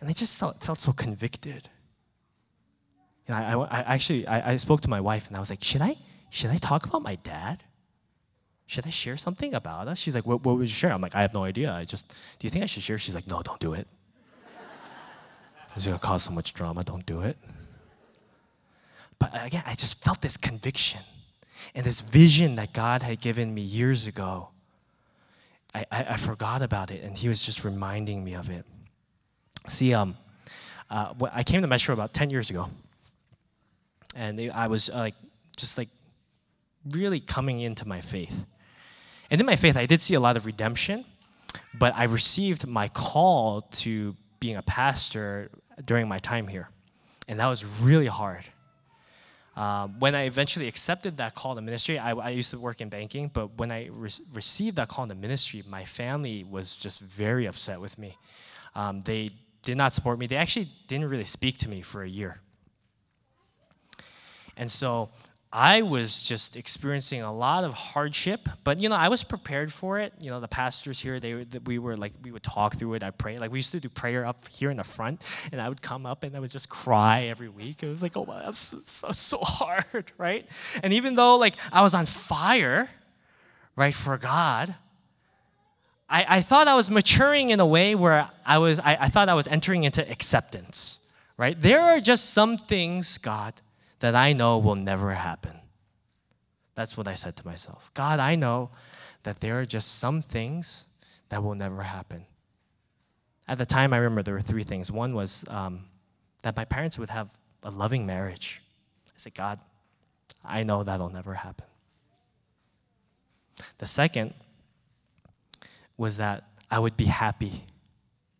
And 0.00 0.10
I 0.10 0.12
just 0.12 0.36
felt, 0.40 0.60
felt 0.60 0.80
so 0.80 0.90
convicted. 0.90 1.68
You 3.28 3.34
know, 3.34 3.62
I, 3.70 3.78
I 3.78 3.94
actually, 3.94 4.26
I, 4.26 4.54
I 4.54 4.56
spoke 4.56 4.80
to 4.80 4.90
my 4.90 5.00
wife 5.00 5.28
and 5.28 5.36
I 5.36 5.38
was 5.38 5.50
like, 5.50 5.62
should 5.62 5.82
I, 5.82 5.94
should 6.30 6.50
I 6.50 6.56
talk 6.56 6.84
about 6.84 7.02
my 7.02 7.14
dad? 7.14 7.62
Should 8.70 8.86
I 8.86 8.90
share 8.90 9.16
something 9.16 9.52
about 9.52 9.88
us? 9.88 9.98
She's 9.98 10.14
like, 10.14 10.24
what, 10.24 10.44
what 10.44 10.56
would 10.56 10.68
you 10.68 10.72
share? 10.72 10.92
I'm 10.92 11.00
like, 11.00 11.16
I 11.16 11.22
have 11.22 11.34
no 11.34 11.42
idea. 11.42 11.72
I 11.72 11.84
just, 11.84 12.08
do 12.38 12.46
you 12.46 12.50
think 12.50 12.62
I 12.62 12.66
should 12.66 12.84
share? 12.84 12.98
She's 12.98 13.16
like, 13.16 13.26
no, 13.26 13.42
don't 13.42 13.58
do 13.58 13.74
it. 13.74 13.88
It's 15.74 15.86
going 15.86 15.98
to 15.98 16.04
cause 16.04 16.22
so 16.22 16.30
much 16.30 16.54
drama. 16.54 16.84
Don't 16.84 17.04
do 17.04 17.22
it. 17.22 17.36
But 19.18 19.30
again, 19.44 19.64
I 19.66 19.74
just 19.74 20.04
felt 20.04 20.20
this 20.20 20.36
conviction. 20.36 21.00
And 21.74 21.84
this 21.84 22.00
vision 22.00 22.54
that 22.56 22.72
God 22.72 23.02
had 23.02 23.20
given 23.20 23.52
me 23.52 23.60
years 23.60 24.06
ago, 24.06 24.50
I, 25.74 25.84
I, 25.90 26.04
I 26.10 26.16
forgot 26.16 26.62
about 26.62 26.92
it, 26.92 27.02
and 27.02 27.18
He 27.18 27.28
was 27.28 27.44
just 27.44 27.64
reminding 27.64 28.22
me 28.22 28.34
of 28.34 28.50
it. 28.50 28.64
See, 29.68 29.94
um, 29.94 30.16
uh, 30.88 31.12
I 31.32 31.42
came 31.42 31.60
to 31.62 31.66
Metro 31.66 31.92
about 31.92 32.14
10 32.14 32.30
years 32.30 32.50
ago, 32.50 32.68
and 34.14 34.40
I 34.52 34.68
was 34.68 34.90
uh, 34.90 34.98
like, 34.98 35.14
just 35.56 35.76
like 35.76 35.88
really 36.88 37.18
coming 37.18 37.60
into 37.60 37.86
my 37.86 38.00
faith. 38.00 38.46
And 39.30 39.40
in 39.40 39.46
my 39.46 39.56
faith, 39.56 39.76
I 39.76 39.86
did 39.86 40.00
see 40.00 40.14
a 40.14 40.20
lot 40.20 40.36
of 40.36 40.44
redemption, 40.44 41.04
but 41.78 41.94
I 41.96 42.04
received 42.04 42.66
my 42.66 42.88
call 42.88 43.62
to 43.82 44.16
being 44.40 44.56
a 44.56 44.62
pastor 44.62 45.50
during 45.84 46.08
my 46.08 46.18
time 46.18 46.48
here. 46.48 46.68
And 47.28 47.38
that 47.38 47.46
was 47.46 47.64
really 47.82 48.06
hard. 48.06 48.44
Um, 49.56 49.98
when 50.00 50.14
I 50.14 50.22
eventually 50.22 50.68
accepted 50.68 51.18
that 51.18 51.34
call 51.34 51.54
to 51.54 51.60
ministry, 51.60 51.98
I, 51.98 52.12
I 52.12 52.30
used 52.30 52.50
to 52.50 52.58
work 52.58 52.80
in 52.80 52.88
banking, 52.88 53.28
but 53.32 53.58
when 53.58 53.70
I 53.70 53.88
re- 53.92 54.10
received 54.32 54.76
that 54.76 54.88
call 54.88 55.06
to 55.06 55.14
ministry, 55.14 55.62
my 55.68 55.84
family 55.84 56.44
was 56.44 56.76
just 56.76 57.00
very 57.00 57.46
upset 57.46 57.80
with 57.80 57.98
me. 57.98 58.16
Um, 58.74 59.02
they 59.02 59.30
did 59.62 59.76
not 59.76 59.92
support 59.92 60.18
me. 60.18 60.26
They 60.26 60.36
actually 60.36 60.68
didn't 60.86 61.08
really 61.08 61.24
speak 61.24 61.58
to 61.58 61.68
me 61.68 61.82
for 61.82 62.02
a 62.02 62.08
year. 62.08 62.40
And 64.56 64.70
so 64.70 65.10
I 65.52 65.82
was 65.82 66.22
just 66.22 66.54
experiencing 66.54 67.22
a 67.22 67.32
lot 67.32 67.64
of 67.64 67.74
hardship, 67.74 68.48
but 68.62 68.78
you 68.78 68.88
know, 68.88 68.94
I 68.94 69.08
was 69.08 69.24
prepared 69.24 69.72
for 69.72 69.98
it. 69.98 70.12
You 70.20 70.30
know, 70.30 70.38
the 70.38 70.46
pastors 70.46 71.00
here, 71.00 71.18
they 71.18 71.44
we 71.64 71.80
were 71.80 71.96
like, 71.96 72.12
we 72.22 72.30
would 72.30 72.44
talk 72.44 72.76
through 72.76 72.94
it. 72.94 73.02
I 73.02 73.10
pray, 73.10 73.36
like 73.36 73.50
we 73.50 73.58
used 73.58 73.72
to 73.72 73.80
do 73.80 73.88
prayer 73.88 74.24
up 74.24 74.46
here 74.48 74.70
in 74.70 74.76
the 74.76 74.84
front, 74.84 75.22
and 75.50 75.60
I 75.60 75.68
would 75.68 75.82
come 75.82 76.06
up 76.06 76.22
and 76.22 76.36
I 76.36 76.40
would 76.40 76.52
just 76.52 76.68
cry 76.68 77.22
every 77.22 77.48
week. 77.48 77.82
It 77.82 77.88
was 77.88 78.00
like, 78.00 78.16
oh 78.16 78.24
my, 78.24 78.44
I'm 78.44 78.54
so, 78.54 78.78
so, 78.84 79.10
so 79.10 79.38
hard, 79.42 80.12
right? 80.18 80.48
And 80.84 80.92
even 80.92 81.16
though 81.16 81.36
like 81.36 81.56
I 81.72 81.82
was 81.82 81.94
on 81.94 82.06
fire, 82.06 82.88
right, 83.74 83.94
for 83.94 84.16
God, 84.18 84.72
I, 86.08 86.26
I 86.28 86.42
thought 86.42 86.68
I 86.68 86.76
was 86.76 86.88
maturing 86.88 87.50
in 87.50 87.58
a 87.58 87.66
way 87.66 87.96
where 87.96 88.28
I 88.46 88.58
was, 88.58 88.78
I, 88.78 88.98
I 89.00 89.08
thought 89.08 89.28
I 89.28 89.34
was 89.34 89.48
entering 89.48 89.82
into 89.82 90.08
acceptance, 90.08 91.00
right? 91.36 91.60
There 91.60 91.80
are 91.80 91.98
just 91.98 92.30
some 92.30 92.56
things, 92.56 93.18
God 93.18 93.54
that 94.00 94.14
I 94.14 94.32
know 94.32 94.58
will 94.58 94.76
never 94.76 95.12
happen. 95.12 95.56
That's 96.74 96.96
what 96.96 97.06
I 97.06 97.14
said 97.14 97.36
to 97.36 97.46
myself. 97.46 97.90
God, 97.94 98.18
I 98.18 98.34
know 98.34 98.70
that 99.22 99.40
there 99.40 99.60
are 99.60 99.66
just 99.66 99.98
some 99.98 100.20
things 100.22 100.86
that 101.28 101.42
will 101.42 101.54
never 101.54 101.82
happen. 101.82 102.24
At 103.46 103.58
the 103.58 103.66
time, 103.66 103.92
I 103.92 103.98
remember 103.98 104.22
there 104.22 104.34
were 104.34 104.40
three 104.40 104.64
things. 104.64 104.90
One 104.90 105.14
was 105.14 105.44
um, 105.48 105.84
that 106.42 106.56
my 106.56 106.64
parents 106.64 106.98
would 106.98 107.10
have 107.10 107.28
a 107.62 107.70
loving 107.70 108.06
marriage. 108.06 108.62
I 109.08 109.12
said, 109.16 109.34
God, 109.34 109.58
I 110.44 110.62
know 110.62 110.82
that'll 110.82 111.10
never 111.10 111.34
happen. 111.34 111.66
The 113.78 113.86
second 113.86 114.34
was 115.96 116.16
that 116.16 116.44
I 116.70 116.78
would 116.78 116.96
be 116.96 117.06
happy 117.06 117.64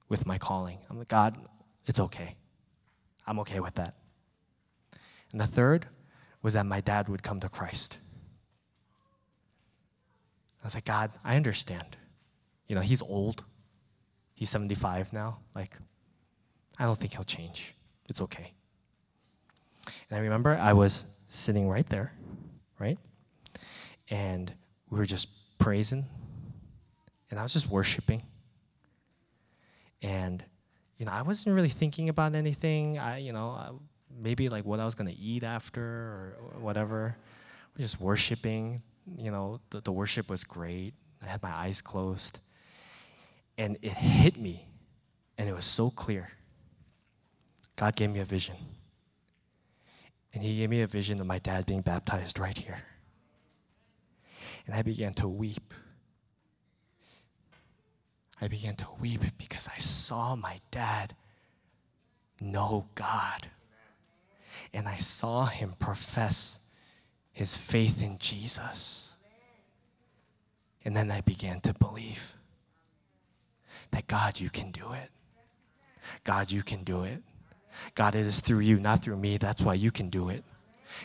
with 0.09 0.27
my 0.27 0.39
calling. 0.39 0.79
I'm 0.89 0.99
like, 0.99 1.09
God, 1.09 1.37
it's 1.87 2.01
okay. 2.01 2.37
I'm 3.27 3.39
okay 3.41 3.61
with 3.61 3.75
that. 3.75 3.95
And 5.33 5.41
the 5.41 5.47
third 5.47 5.87
was 6.43 6.55
that 6.55 6.67
my 6.67 6.81
dad 6.81 7.09
would 7.09 7.23
come 7.23 7.41
to 7.41 7.49
Christ. 7.49 7.99
I 10.63 10.67
was 10.67 10.75
like, 10.75 10.85
God, 10.85 11.11
I 11.25 11.37
understand. 11.37 11.97
You 12.67 12.75
know, 12.75 12.83
he's 12.83 13.03
old. 13.03 13.45
He's 14.35 14.51
75 14.51 15.13
now. 15.13 15.39
Like, 15.55 15.77
I 16.79 16.85
don't 16.85 16.99
think 16.99 17.13
he'll 17.13 17.25
change. 17.25 17.75
It's 18.09 18.21
okay. 18.23 18.53
And 20.09 20.19
I 20.19 20.23
remember 20.23 20.57
I 20.57 20.73
was 20.73 21.05
sitting 21.29 21.69
right 21.69 21.87
there, 21.89 22.13
right? 22.79 22.99
And 24.11 24.53
we 24.91 24.99
were 24.99 25.07
just 25.07 25.59
praising, 25.59 26.05
and 27.31 27.39
I 27.39 27.43
was 27.43 27.53
just 27.53 27.69
worshiping. 27.69 28.23
And, 30.03 30.43
you 30.99 31.07
know, 31.07 31.13
I 31.13 31.23
wasn't 31.23 31.55
really 31.55 31.69
thinking 31.69 32.09
about 32.09 32.35
anything. 32.35 32.99
I, 32.99 33.19
you 33.19 33.33
know, 33.33 33.81
maybe 34.19 34.49
like 34.49 34.65
what 34.65 34.81
I 34.81 34.85
was 34.85 34.95
gonna 34.95 35.15
eat 35.19 35.43
after 35.43 35.83
or 35.83 36.61
whatever. 36.61 37.17
Just 37.79 38.01
worshiping. 38.01 38.81
You 39.17 39.31
know, 39.31 39.61
the, 39.71 39.81
the 39.81 39.93
worship 39.93 40.29
was 40.31 40.45
great. 40.45 40.95
I 41.23 41.27
had 41.27 41.43
my 41.43 41.51
eyes 41.51 41.81
closed. 41.81 42.39
And 43.59 43.77
it 43.83 43.93
hit 43.93 44.39
me, 44.39 44.67
and 45.37 45.49
it 45.49 45.55
was 45.55 45.65
so 45.65 45.91
clear. 45.91 46.31
God 47.77 47.95
gave 47.95 48.11
me 48.11 48.21
a 48.21 48.25
vision. 48.25 48.57
And 50.33 50.43
He 50.43 50.59
gave 50.59 50.71
me 50.71 50.83
a 50.83 50.87
vision 50.87 51.21
of 51.21 51.27
my 51.27 51.39
dad 51.39 51.67
being 51.67 51.83
baptized 51.83 52.39
right 52.39 52.57
here. 52.57 52.83
And 54.67 54.75
I 54.75 54.83
began 54.83 55.13
to 55.15 55.29
weep. 55.29 55.75
I 58.41 58.49
began 58.49 58.77
to 58.77 58.87
weep 59.01 59.21
because 59.37 59.69
I 59.69 59.79
saw 59.79 60.35
my 60.37 60.61
dad 60.71 61.15
know 62.41 62.89
God 62.95 63.49
and 64.73 64.89
I 64.89 64.97
saw 64.97 65.47
him 65.47 65.75
profess 65.79 66.59
his 67.33 67.57
faith 67.57 68.03
in 68.03 68.19
Jesus. 68.19 69.17
And 70.85 70.97
then 70.97 71.11
I 71.11 71.21
began 71.21 71.61
to 71.61 71.75
believe 71.75 72.35
that 73.91 74.07
God, 74.07 74.41
you 74.41 74.51
can 74.51 74.71
do 74.71 74.93
it. 74.93 75.11
God, 76.25 76.51
you 76.51 76.63
can 76.63 76.85
do 76.85 77.05
it. 77.05 77.23
God, 77.95 78.15
it 78.15 78.21
is 78.21 78.41
through 78.41 78.61
you, 78.61 78.79
not 78.79 79.03
through 79.03 79.17
me. 79.17 79.37
That's 79.37 79.61
why 79.61 79.75
you 79.75 79.91
can 79.91 80.09
do 80.09 80.29
it. 80.29 80.45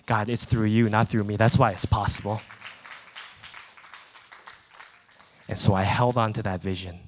God, 0.05 0.29
it's 0.29 0.45
through 0.45 0.65
you, 0.65 0.89
not 0.89 1.09
through 1.09 1.23
me. 1.23 1.37
That's 1.37 1.57
why 1.57 1.71
it's 1.71 1.85
possible. 1.85 2.41
And 5.47 5.59
so 5.59 5.73
I 5.73 5.83
held 5.83 6.17
on 6.17 6.33
to 6.33 6.43
that 6.43 6.61
vision. 6.61 6.99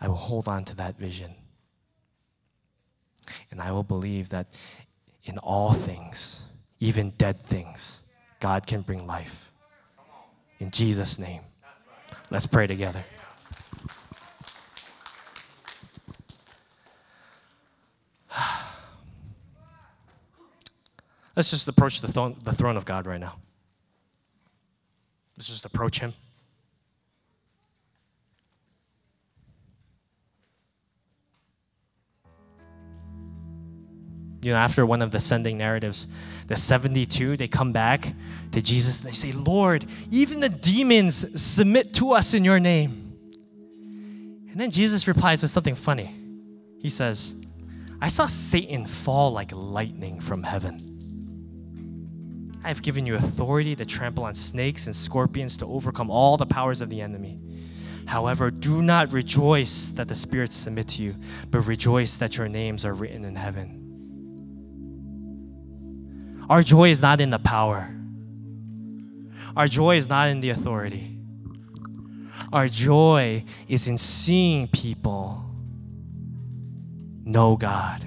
I 0.00 0.08
will 0.08 0.14
hold 0.14 0.48
on 0.48 0.64
to 0.64 0.76
that 0.76 0.96
vision. 0.96 1.34
And 3.50 3.60
I 3.60 3.72
will 3.72 3.82
believe 3.82 4.28
that 4.30 4.46
in 5.24 5.38
all 5.38 5.72
things, 5.72 6.44
even 6.80 7.10
dead 7.10 7.42
things, 7.44 8.00
God 8.40 8.66
can 8.66 8.82
bring 8.82 9.06
life. 9.06 9.50
In 10.58 10.70
Jesus' 10.70 11.18
name. 11.18 11.42
Let's 12.30 12.46
pray 12.46 12.66
together. 12.66 13.04
Let's 21.36 21.50
just 21.50 21.68
approach 21.68 22.00
the 22.00 22.08
throne, 22.08 22.36
of 22.76 22.84
God 22.84 23.06
right 23.06 23.20
now. 23.20 23.36
Let's 25.36 25.48
just 25.48 25.64
approach 25.64 26.00
Him. 26.00 26.14
You 34.46 34.52
know, 34.52 34.58
after 34.58 34.86
one 34.86 35.02
of 35.02 35.10
the 35.10 35.18
sending 35.18 35.58
narratives, 35.58 36.06
the 36.46 36.54
72, 36.54 37.36
they 37.36 37.48
come 37.48 37.72
back 37.72 38.14
to 38.52 38.62
Jesus 38.62 39.00
and 39.00 39.08
they 39.10 39.14
say, 39.14 39.32
Lord, 39.32 39.84
even 40.12 40.38
the 40.38 40.48
demons 40.48 41.42
submit 41.42 41.92
to 41.94 42.12
us 42.12 42.32
in 42.32 42.44
your 42.44 42.60
name. 42.60 43.12
And 44.48 44.60
then 44.60 44.70
Jesus 44.70 45.08
replies 45.08 45.42
with 45.42 45.50
something 45.50 45.74
funny. 45.74 46.14
He 46.78 46.88
says, 46.88 47.34
I 48.00 48.06
saw 48.06 48.26
Satan 48.26 48.86
fall 48.86 49.32
like 49.32 49.50
lightning 49.52 50.20
from 50.20 50.44
heaven. 50.44 50.84
I 52.62 52.68
have 52.68 52.82
given 52.82 53.04
you 53.04 53.16
authority 53.16 53.74
to 53.74 53.84
trample 53.84 54.22
on 54.22 54.34
snakes 54.34 54.86
and 54.86 54.94
scorpions 54.94 55.56
to 55.56 55.66
overcome 55.66 56.08
all 56.08 56.36
the 56.36 56.46
powers 56.46 56.80
of 56.80 56.88
the 56.88 57.00
enemy. 57.00 57.40
However, 58.06 58.52
do 58.52 58.80
not 58.80 59.12
rejoice 59.12 59.90
that 59.90 60.06
the 60.06 60.14
spirits 60.14 60.54
submit 60.54 60.86
to 60.90 61.02
you, 61.02 61.16
but 61.50 61.62
rejoice 61.62 62.16
that 62.18 62.36
your 62.36 62.48
names 62.48 62.84
are 62.84 62.94
written 62.94 63.24
in 63.24 63.34
heaven. 63.34 63.85
Our 66.48 66.62
joy 66.62 66.90
is 66.90 67.02
not 67.02 67.20
in 67.20 67.30
the 67.30 67.38
power. 67.38 67.92
Our 69.56 69.68
joy 69.68 69.96
is 69.96 70.08
not 70.08 70.28
in 70.28 70.40
the 70.40 70.50
authority. 70.50 71.18
Our 72.52 72.68
joy 72.68 73.44
is 73.68 73.88
in 73.88 73.98
seeing 73.98 74.68
people 74.68 75.42
know 77.24 77.56
God, 77.56 78.06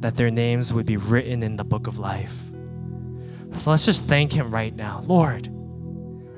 that 0.00 0.16
their 0.16 0.30
names 0.30 0.72
would 0.74 0.84
be 0.84 0.98
written 0.98 1.42
in 1.42 1.56
the 1.56 1.64
book 1.64 1.86
of 1.86 1.98
life. 1.98 2.42
So 3.58 3.70
let's 3.70 3.86
just 3.86 4.04
thank 4.04 4.32
Him 4.32 4.50
right 4.50 4.74
now. 4.74 5.02
Lord, 5.06 5.48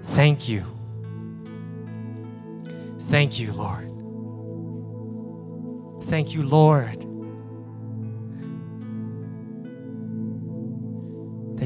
thank 0.03 0.49
you. 0.49 0.65
Thank 3.01 3.39
you, 3.41 3.53
Lord. 3.53 3.91
Thank 6.05 6.35
you, 6.35 6.43
Lord. 6.43 7.04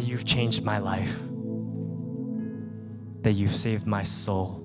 You've 0.09 0.25
changed 0.25 0.65
my 0.65 0.79
life, 0.79 1.17
that 3.23 3.33
you've 3.33 3.55
saved 3.55 3.87
my 3.87 4.03
soul, 4.03 4.65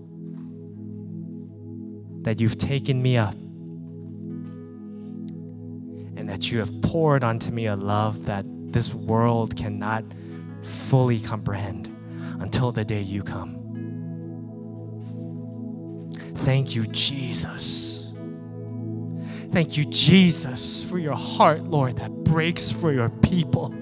that 2.22 2.40
you've 2.40 2.58
taken 2.58 3.02
me 3.02 3.18
up, 3.18 3.36
and 6.16 6.30
that 6.30 6.52
you 6.52 6.60
have 6.60 6.82
poured 6.82 7.24
onto 7.24 7.52
me 7.52 7.68
a 7.68 7.76
love 7.76 8.26
that 8.26 8.46
this 8.72 8.94
world 8.94 9.56
cannot 9.56 10.04
fully 10.64 11.20
comprehend 11.20 11.88
until 12.40 12.72
the 12.72 12.86
day 12.86 13.02
you 13.02 13.22
come. 13.22 13.60
Thank 16.36 16.76
you, 16.76 16.88
Jesus. 16.88 18.14
Thank 19.52 19.78
you, 19.78 19.86
Jesus, 19.86 20.84
for 20.84 20.98
your 20.98 21.16
heart, 21.16 21.64
Lord, 21.64 21.98
that 21.98 22.12
breaks 22.24 22.72
for 22.72 22.92
your 22.92 23.10
people. 23.10 23.74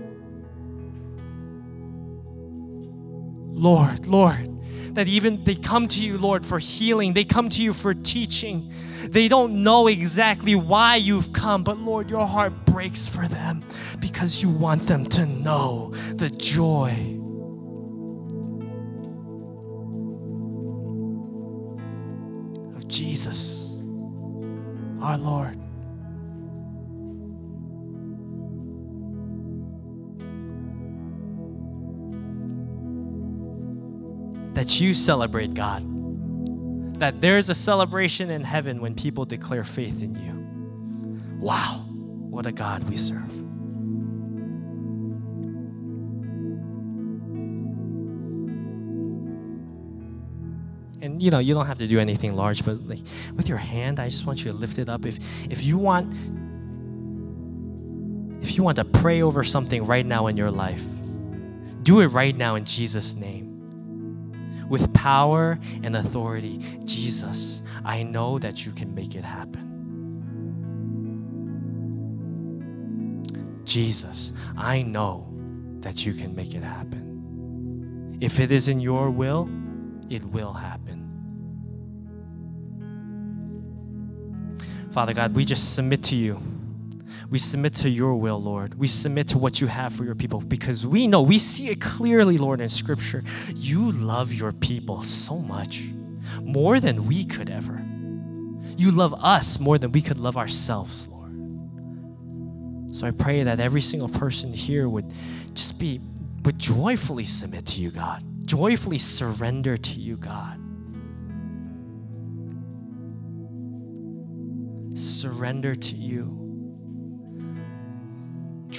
Lord, 3.62 4.08
Lord, 4.08 4.96
that 4.96 5.08
even 5.08 5.44
they 5.44 5.54
come 5.54 5.88
to 5.90 6.04
you, 6.04 6.18
Lord, 6.18 6.44
for 6.44 6.58
healing, 6.58 7.14
they 7.14 7.24
come 7.24 7.48
to 7.50 7.62
you 7.62 7.74
for 7.74 7.94
teaching. 7.94 8.74
They 9.04 9.28
don't 9.28 9.62
know 9.62 9.86
exactly 9.86 10.56
why 10.56 10.96
you've 10.96 11.32
come, 11.32 11.64
but 11.64 11.78
Lord, 11.78 12.10
your 12.10 12.26
heart 12.26 12.66
breaks 12.66 13.08
for 13.08 13.28
them 13.28 13.64
because 14.00 14.42
you 14.42 14.50
want 14.50 14.88
them 14.88 15.06
to 15.10 15.28
know 15.28 15.92
the 16.16 16.32
joy. 16.32 16.90
of 22.76 22.88
Jesus, 22.88 23.78
our 25.02 25.20
Lord. 25.20 25.61
That 34.62 34.80
you 34.80 34.94
celebrate 34.94 35.56
God 35.56 35.82
that 37.00 37.20
there's 37.20 37.50
a 37.50 37.56
celebration 37.56 38.30
in 38.30 38.44
heaven 38.44 38.80
when 38.80 38.94
people 38.94 39.26
declare 39.26 39.64
faith 39.64 40.04
in 40.04 40.14
you. 40.14 41.40
Wow, 41.44 41.84
what 41.88 42.46
a 42.46 42.52
God 42.52 42.88
we 42.88 42.96
serve. 42.96 43.32
And 51.02 51.24
you 51.24 51.32
know, 51.32 51.40
you 51.40 51.56
don't 51.56 51.66
have 51.66 51.80
to 51.80 51.88
do 51.88 52.00
anything 52.00 52.36
large, 52.36 52.64
but 52.64 52.88
like 52.88 53.00
with 53.36 53.50
your 53.50 53.58
hand, 53.58 54.00
I 54.00 54.10
just 54.10 54.28
want 54.28 54.46
you 54.46 54.52
to 54.52 54.56
lift 54.56 54.78
it 54.78 54.90
up. 54.90 55.08
If 55.08 55.18
if 55.50 55.64
you 55.64 55.80
want 55.80 56.14
if 58.44 58.56
you 58.56 58.62
want 58.62 58.76
to 58.76 58.86
pray 58.86 59.24
over 59.24 59.44
something 59.44 59.88
right 59.88 60.06
now 60.06 60.28
in 60.28 60.38
your 60.38 60.52
life, 60.52 60.86
do 61.82 62.02
it 62.02 62.10
right 62.10 62.38
now 62.38 62.54
in 62.54 62.66
Jesus' 62.66 63.16
name 63.16 63.51
with 64.72 64.92
power 64.94 65.60
and 65.84 65.96
authority. 65.98 66.58
Jesus, 66.86 67.62
I 67.84 68.04
know 68.04 68.40
that 68.40 68.66
you 68.66 68.72
can 68.72 68.96
make 68.96 69.14
it 69.16 69.24
happen. 69.24 69.68
Jesus, 73.66 74.32
I 74.58 74.82
know 74.82 75.28
that 75.82 76.06
you 76.06 76.14
can 76.14 76.34
make 76.36 76.56
it 76.56 76.64
happen. 76.64 78.18
If 78.22 78.40
it 78.40 78.52
is 78.52 78.70
in 78.70 78.80
your 78.80 79.12
will, 79.12 79.50
it 80.10 80.24
will 80.24 80.54
happen. 80.54 81.00
Father 84.92 85.14
God, 85.14 85.36
we 85.36 85.44
just 85.44 85.74
submit 85.74 86.04
to 86.06 86.16
you. 86.16 86.42
We 87.32 87.38
submit 87.38 87.76
to 87.76 87.90
your 87.90 88.16
will, 88.16 88.42
Lord. 88.42 88.74
We 88.78 88.90
submit 88.90 89.30
to 89.30 89.38
what 89.38 89.62
you 89.62 89.68
have 89.68 89.94
for 89.94 90.04
your 90.04 90.16
people 90.16 90.42
because 90.42 90.86
we 90.86 91.08
know, 91.08 91.22
we 91.22 91.40
see 91.40 91.70
it 91.70 91.80
clearly, 91.80 92.38
Lord, 92.38 92.60
in 92.60 92.68
Scripture. 92.68 93.24
You 93.56 93.94
love 93.94 94.34
your 94.34 94.52
people 94.52 95.02
so 95.02 95.38
much, 95.38 95.82
more 96.42 96.82
than 96.82 97.08
we 97.08 97.24
could 97.24 97.50
ever. 97.50 97.82
You 98.76 98.92
love 98.92 99.14
us 99.14 99.62
more 99.62 99.78
than 99.78 99.94
we 99.94 100.02
could 100.02 100.18
love 100.18 100.36
ourselves, 100.36 101.08
Lord. 101.08 101.32
So 102.94 103.08
I 103.08 103.12
pray 103.12 103.44
that 103.44 103.62
every 103.62 103.82
single 103.82 104.10
person 104.10 104.52
here 104.52 104.90
would 104.90 105.14
just 105.54 105.80
be, 105.80 106.02
would 106.44 106.60
joyfully 106.60 107.24
submit 107.26 107.66
to 107.68 107.82
you, 107.82 107.92
God, 107.92 108.22
joyfully 108.46 108.98
surrender 108.98 109.78
to 109.78 109.94
you, 109.94 110.18
God. 110.18 110.58
Surrender 115.00 115.74
to 115.76 115.96
you 115.96 116.41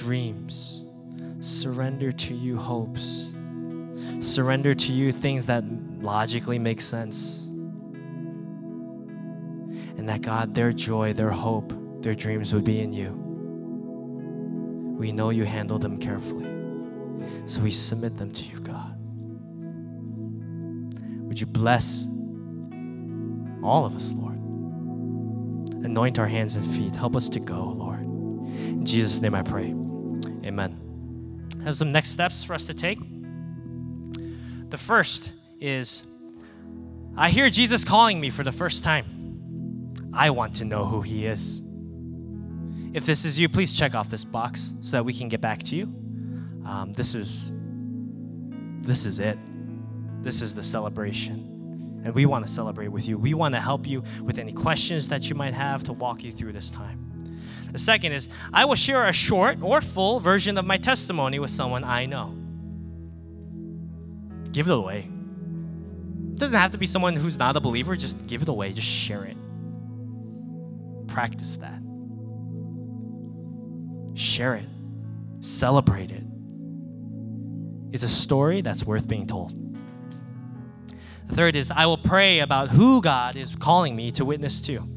dreams. 0.03 0.83
Surrender 1.39 2.11
to 2.11 2.33
you 2.33 2.57
hopes. 2.57 3.33
Surrender 4.19 4.73
to 4.73 4.91
you 4.91 5.13
things 5.13 5.45
that 5.45 5.63
logically 6.01 6.59
make 6.59 6.81
sense. 6.81 7.45
And 9.97 10.09
that 10.09 10.21
God, 10.21 10.53
their 10.53 10.73
joy, 10.73 11.13
their 11.13 11.29
hope, 11.29 11.71
their 12.01 12.15
dreams 12.15 12.53
would 12.53 12.65
be 12.65 12.81
in 12.81 12.91
you. 12.91 13.11
We 14.99 15.13
know 15.13 15.29
you 15.29 15.45
handle 15.45 15.79
them 15.79 15.97
carefully. 15.97 16.49
So 17.45 17.61
we 17.61 17.71
submit 17.71 18.17
them 18.17 18.31
to 18.31 18.43
you, 18.43 18.59
God. 18.59 18.97
Would 21.27 21.39
you 21.39 21.47
bless 21.47 22.05
all 23.63 23.85
of 23.85 23.95
us, 23.95 24.11
Lord? 24.11 24.35
Anoint 25.85 26.19
our 26.19 26.27
hands 26.27 26.57
and 26.57 26.67
feet. 26.67 26.93
Help 26.93 27.15
us 27.15 27.29
to 27.29 27.39
go, 27.39 27.63
Lord. 27.63 28.01
In 28.01 28.83
Jesus' 28.83 29.21
name 29.21 29.33
I 29.33 29.43
pray. 29.43 29.73
Amen. 30.43 31.49
Have 31.63 31.77
some 31.77 31.91
next 31.91 32.09
steps 32.09 32.43
for 32.43 32.53
us 32.53 32.67
to 32.67 32.73
take. 32.73 32.99
The 34.69 34.77
first 34.77 35.31
is 35.59 36.03
I 37.15 37.29
hear 37.29 37.49
Jesus 37.49 37.85
calling 37.85 38.19
me 38.19 38.29
for 38.29 38.43
the 38.43 38.51
first 38.51 38.83
time. 38.83 39.05
I 40.13 40.31
want 40.31 40.55
to 40.55 40.65
know 40.65 40.83
who 40.83 41.01
he 41.01 41.25
is. 41.25 41.61
If 42.93 43.05
this 43.05 43.25
is 43.25 43.39
you, 43.39 43.49
please 43.49 43.73
check 43.73 43.95
off 43.95 44.09
this 44.09 44.23
box 44.23 44.73
so 44.81 44.97
that 44.97 45.03
we 45.03 45.13
can 45.13 45.27
get 45.27 45.41
back 45.41 45.63
to 45.63 45.75
you. 45.75 45.85
Um, 46.65 46.91
this 46.93 47.15
is 47.15 47.51
this 48.81 49.05
is 49.05 49.19
it. 49.19 49.37
This 50.21 50.41
is 50.41 50.55
the 50.55 50.63
celebration. 50.63 52.01
And 52.03 52.13
we 52.13 52.25
want 52.25 52.45
to 52.45 52.51
celebrate 52.51 52.89
with 52.89 53.07
you. 53.07 53.17
We 53.17 53.33
want 53.33 53.55
to 53.55 53.61
help 53.61 53.87
you 53.87 54.03
with 54.21 54.37
any 54.37 54.51
questions 54.51 55.09
that 55.09 55.29
you 55.29 55.35
might 55.35 55.53
have 55.53 55.83
to 55.85 55.93
walk 55.93 56.23
you 56.23 56.31
through 56.31 56.53
this 56.53 56.69
time. 56.69 57.02
The 57.73 57.79
second 57.79 58.11
is, 58.11 58.29
I 58.53 58.65
will 58.65 58.75
share 58.75 59.07
a 59.07 59.11
short 59.11 59.57
or 59.61 59.81
full 59.81 60.19
version 60.19 60.59
of 60.59 60.65
my 60.65 60.77
testimony 60.77 61.39
with 61.39 61.49
someone 61.49 61.83
I 61.83 62.05
know. 62.05 62.37
Give 64.51 64.67
it 64.67 64.73
away. 64.73 65.09
It 66.33 66.39
doesn't 66.39 66.57
have 66.57 66.71
to 66.71 66.77
be 66.77 66.85
someone 66.85 67.15
who's 67.15 67.39
not 67.39 67.55
a 67.55 67.59
believer, 67.59 67.95
just 67.95 68.27
give 68.27 68.43
it 68.43 68.47
away, 68.47 68.73
just 68.73 68.87
share 68.87 69.25
it. 69.25 69.37
Practice 71.07 71.57
that. 71.57 71.81
Share 74.15 74.53
it, 74.55 74.65
celebrate 75.39 76.11
it. 76.11 76.23
It's 77.91 78.03
a 78.03 78.07
story 78.07 78.61
that's 78.61 78.85
worth 78.85 79.07
being 79.07 79.25
told. 79.25 79.51
The 81.27 81.35
third 81.35 81.55
is, 81.55 81.71
I 81.71 81.87
will 81.87 81.97
pray 81.97 82.39
about 82.39 82.69
who 82.69 83.01
God 83.01 83.35
is 83.35 83.55
calling 83.55 83.95
me 83.95 84.11
to 84.11 84.25
witness 84.25 84.61
to. 84.67 84.92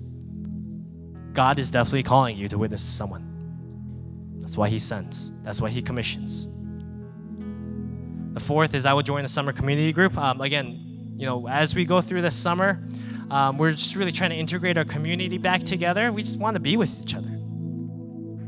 God 1.37 1.59
is 1.59 1.71
definitely 1.71 2.03
calling 2.03 2.35
you 2.35 2.49
to 2.49 2.57
witness 2.57 2.83
to 2.83 2.91
someone. 2.91 4.39
That's 4.41 4.57
why 4.57 4.71
He 4.71 4.79
sends, 4.79 5.31
that's 5.43 5.61
why 5.61 5.69
He 5.69 5.83
commissions. 5.83 6.47
The 8.33 8.41
fourth 8.41 8.75
is 8.75 8.87
I 8.87 8.95
will 8.95 9.03
join 9.03 9.23
the 9.23 9.29
summer 9.29 9.53
community 9.53 9.93
group. 9.93 10.17
Um, 10.17 10.41
again, 10.41 11.15
you 11.17 11.27
know, 11.27 11.47
as 11.47 11.75
we 11.75 11.85
go 11.85 12.01
through 12.01 12.23
this 12.23 12.35
summer, 12.35 12.81
um, 13.31 13.59
we're 13.59 13.73
just 13.73 13.97
really 13.97 14.13
trying 14.13 14.31
to 14.31 14.37
integrate 14.37 14.79
our 14.79 14.85
community 14.85 15.37
back 15.37 15.63
together. 15.63 16.11
We 16.11 16.23
just 16.23 16.39
want 16.39 16.55
to 16.55 16.61
be 16.61 16.79
with 16.79 17.03
each 17.03 17.15
other. 17.15 17.29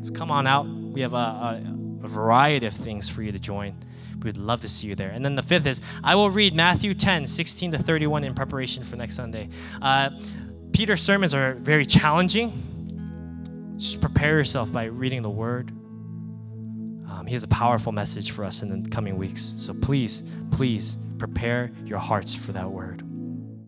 So 0.03 0.13
come 0.15 0.31
on 0.31 0.47
out. 0.47 0.67
We 0.67 1.03
have 1.03 1.13
a, 1.13 1.17
a, 1.17 1.63
a 2.05 2.09
variety 2.09 2.67
of 2.67 2.73
things 2.73 3.07
for 3.07 3.23
you 3.23 3.33
to 3.33 3.39
join. 3.39 3.77
We'd 4.23 4.39
love 4.39 4.63
to 4.63 4.69
see 4.69 4.87
you 4.87 4.95
there. 4.95 5.11
And 5.11 5.23
then 5.23 5.35
the 5.35 5.43
fifth 5.43 5.67
is 5.67 5.83
I 6.03 6.15
will 6.15 6.31
read 6.31 6.55
Matthew 6.55 6.95
10, 6.95 7.27
16 7.27 7.73
to 7.73 7.79
31 7.79 8.25
in 8.25 8.35
preparation 8.35 8.83
for 8.83 8.97
next 8.97 9.15
Sunday. 9.15 9.51
Uh, 9.83 10.11
Peter's 10.73 11.03
sermons 11.03 11.35
are 11.35 11.53
very 11.53 11.85
challenging. 11.85 12.68
Just 13.79 14.01
prepare 14.01 14.37
yourself 14.37 14.73
by 14.73 14.87
reading 14.87 15.23
the 15.23 15.31
Word. 15.31 15.71
Um, 17.09 17.25
he 17.27 17.35
has 17.35 17.45
a 17.45 17.49
powerful 17.49 17.93
message 17.93 18.33
for 18.33 18.45
us 18.45 18.63
in 18.63 18.83
the 18.83 18.91
coming 18.91 19.17
weeks. 19.17 19.55
So 19.59 19.73
please, 19.73 20.23
please 20.51 20.99
prepare 21.19 21.71
your 21.85 21.99
hearts 21.99 22.35
for 22.35 22.53
that 22.53 22.69
Word. 22.69 23.08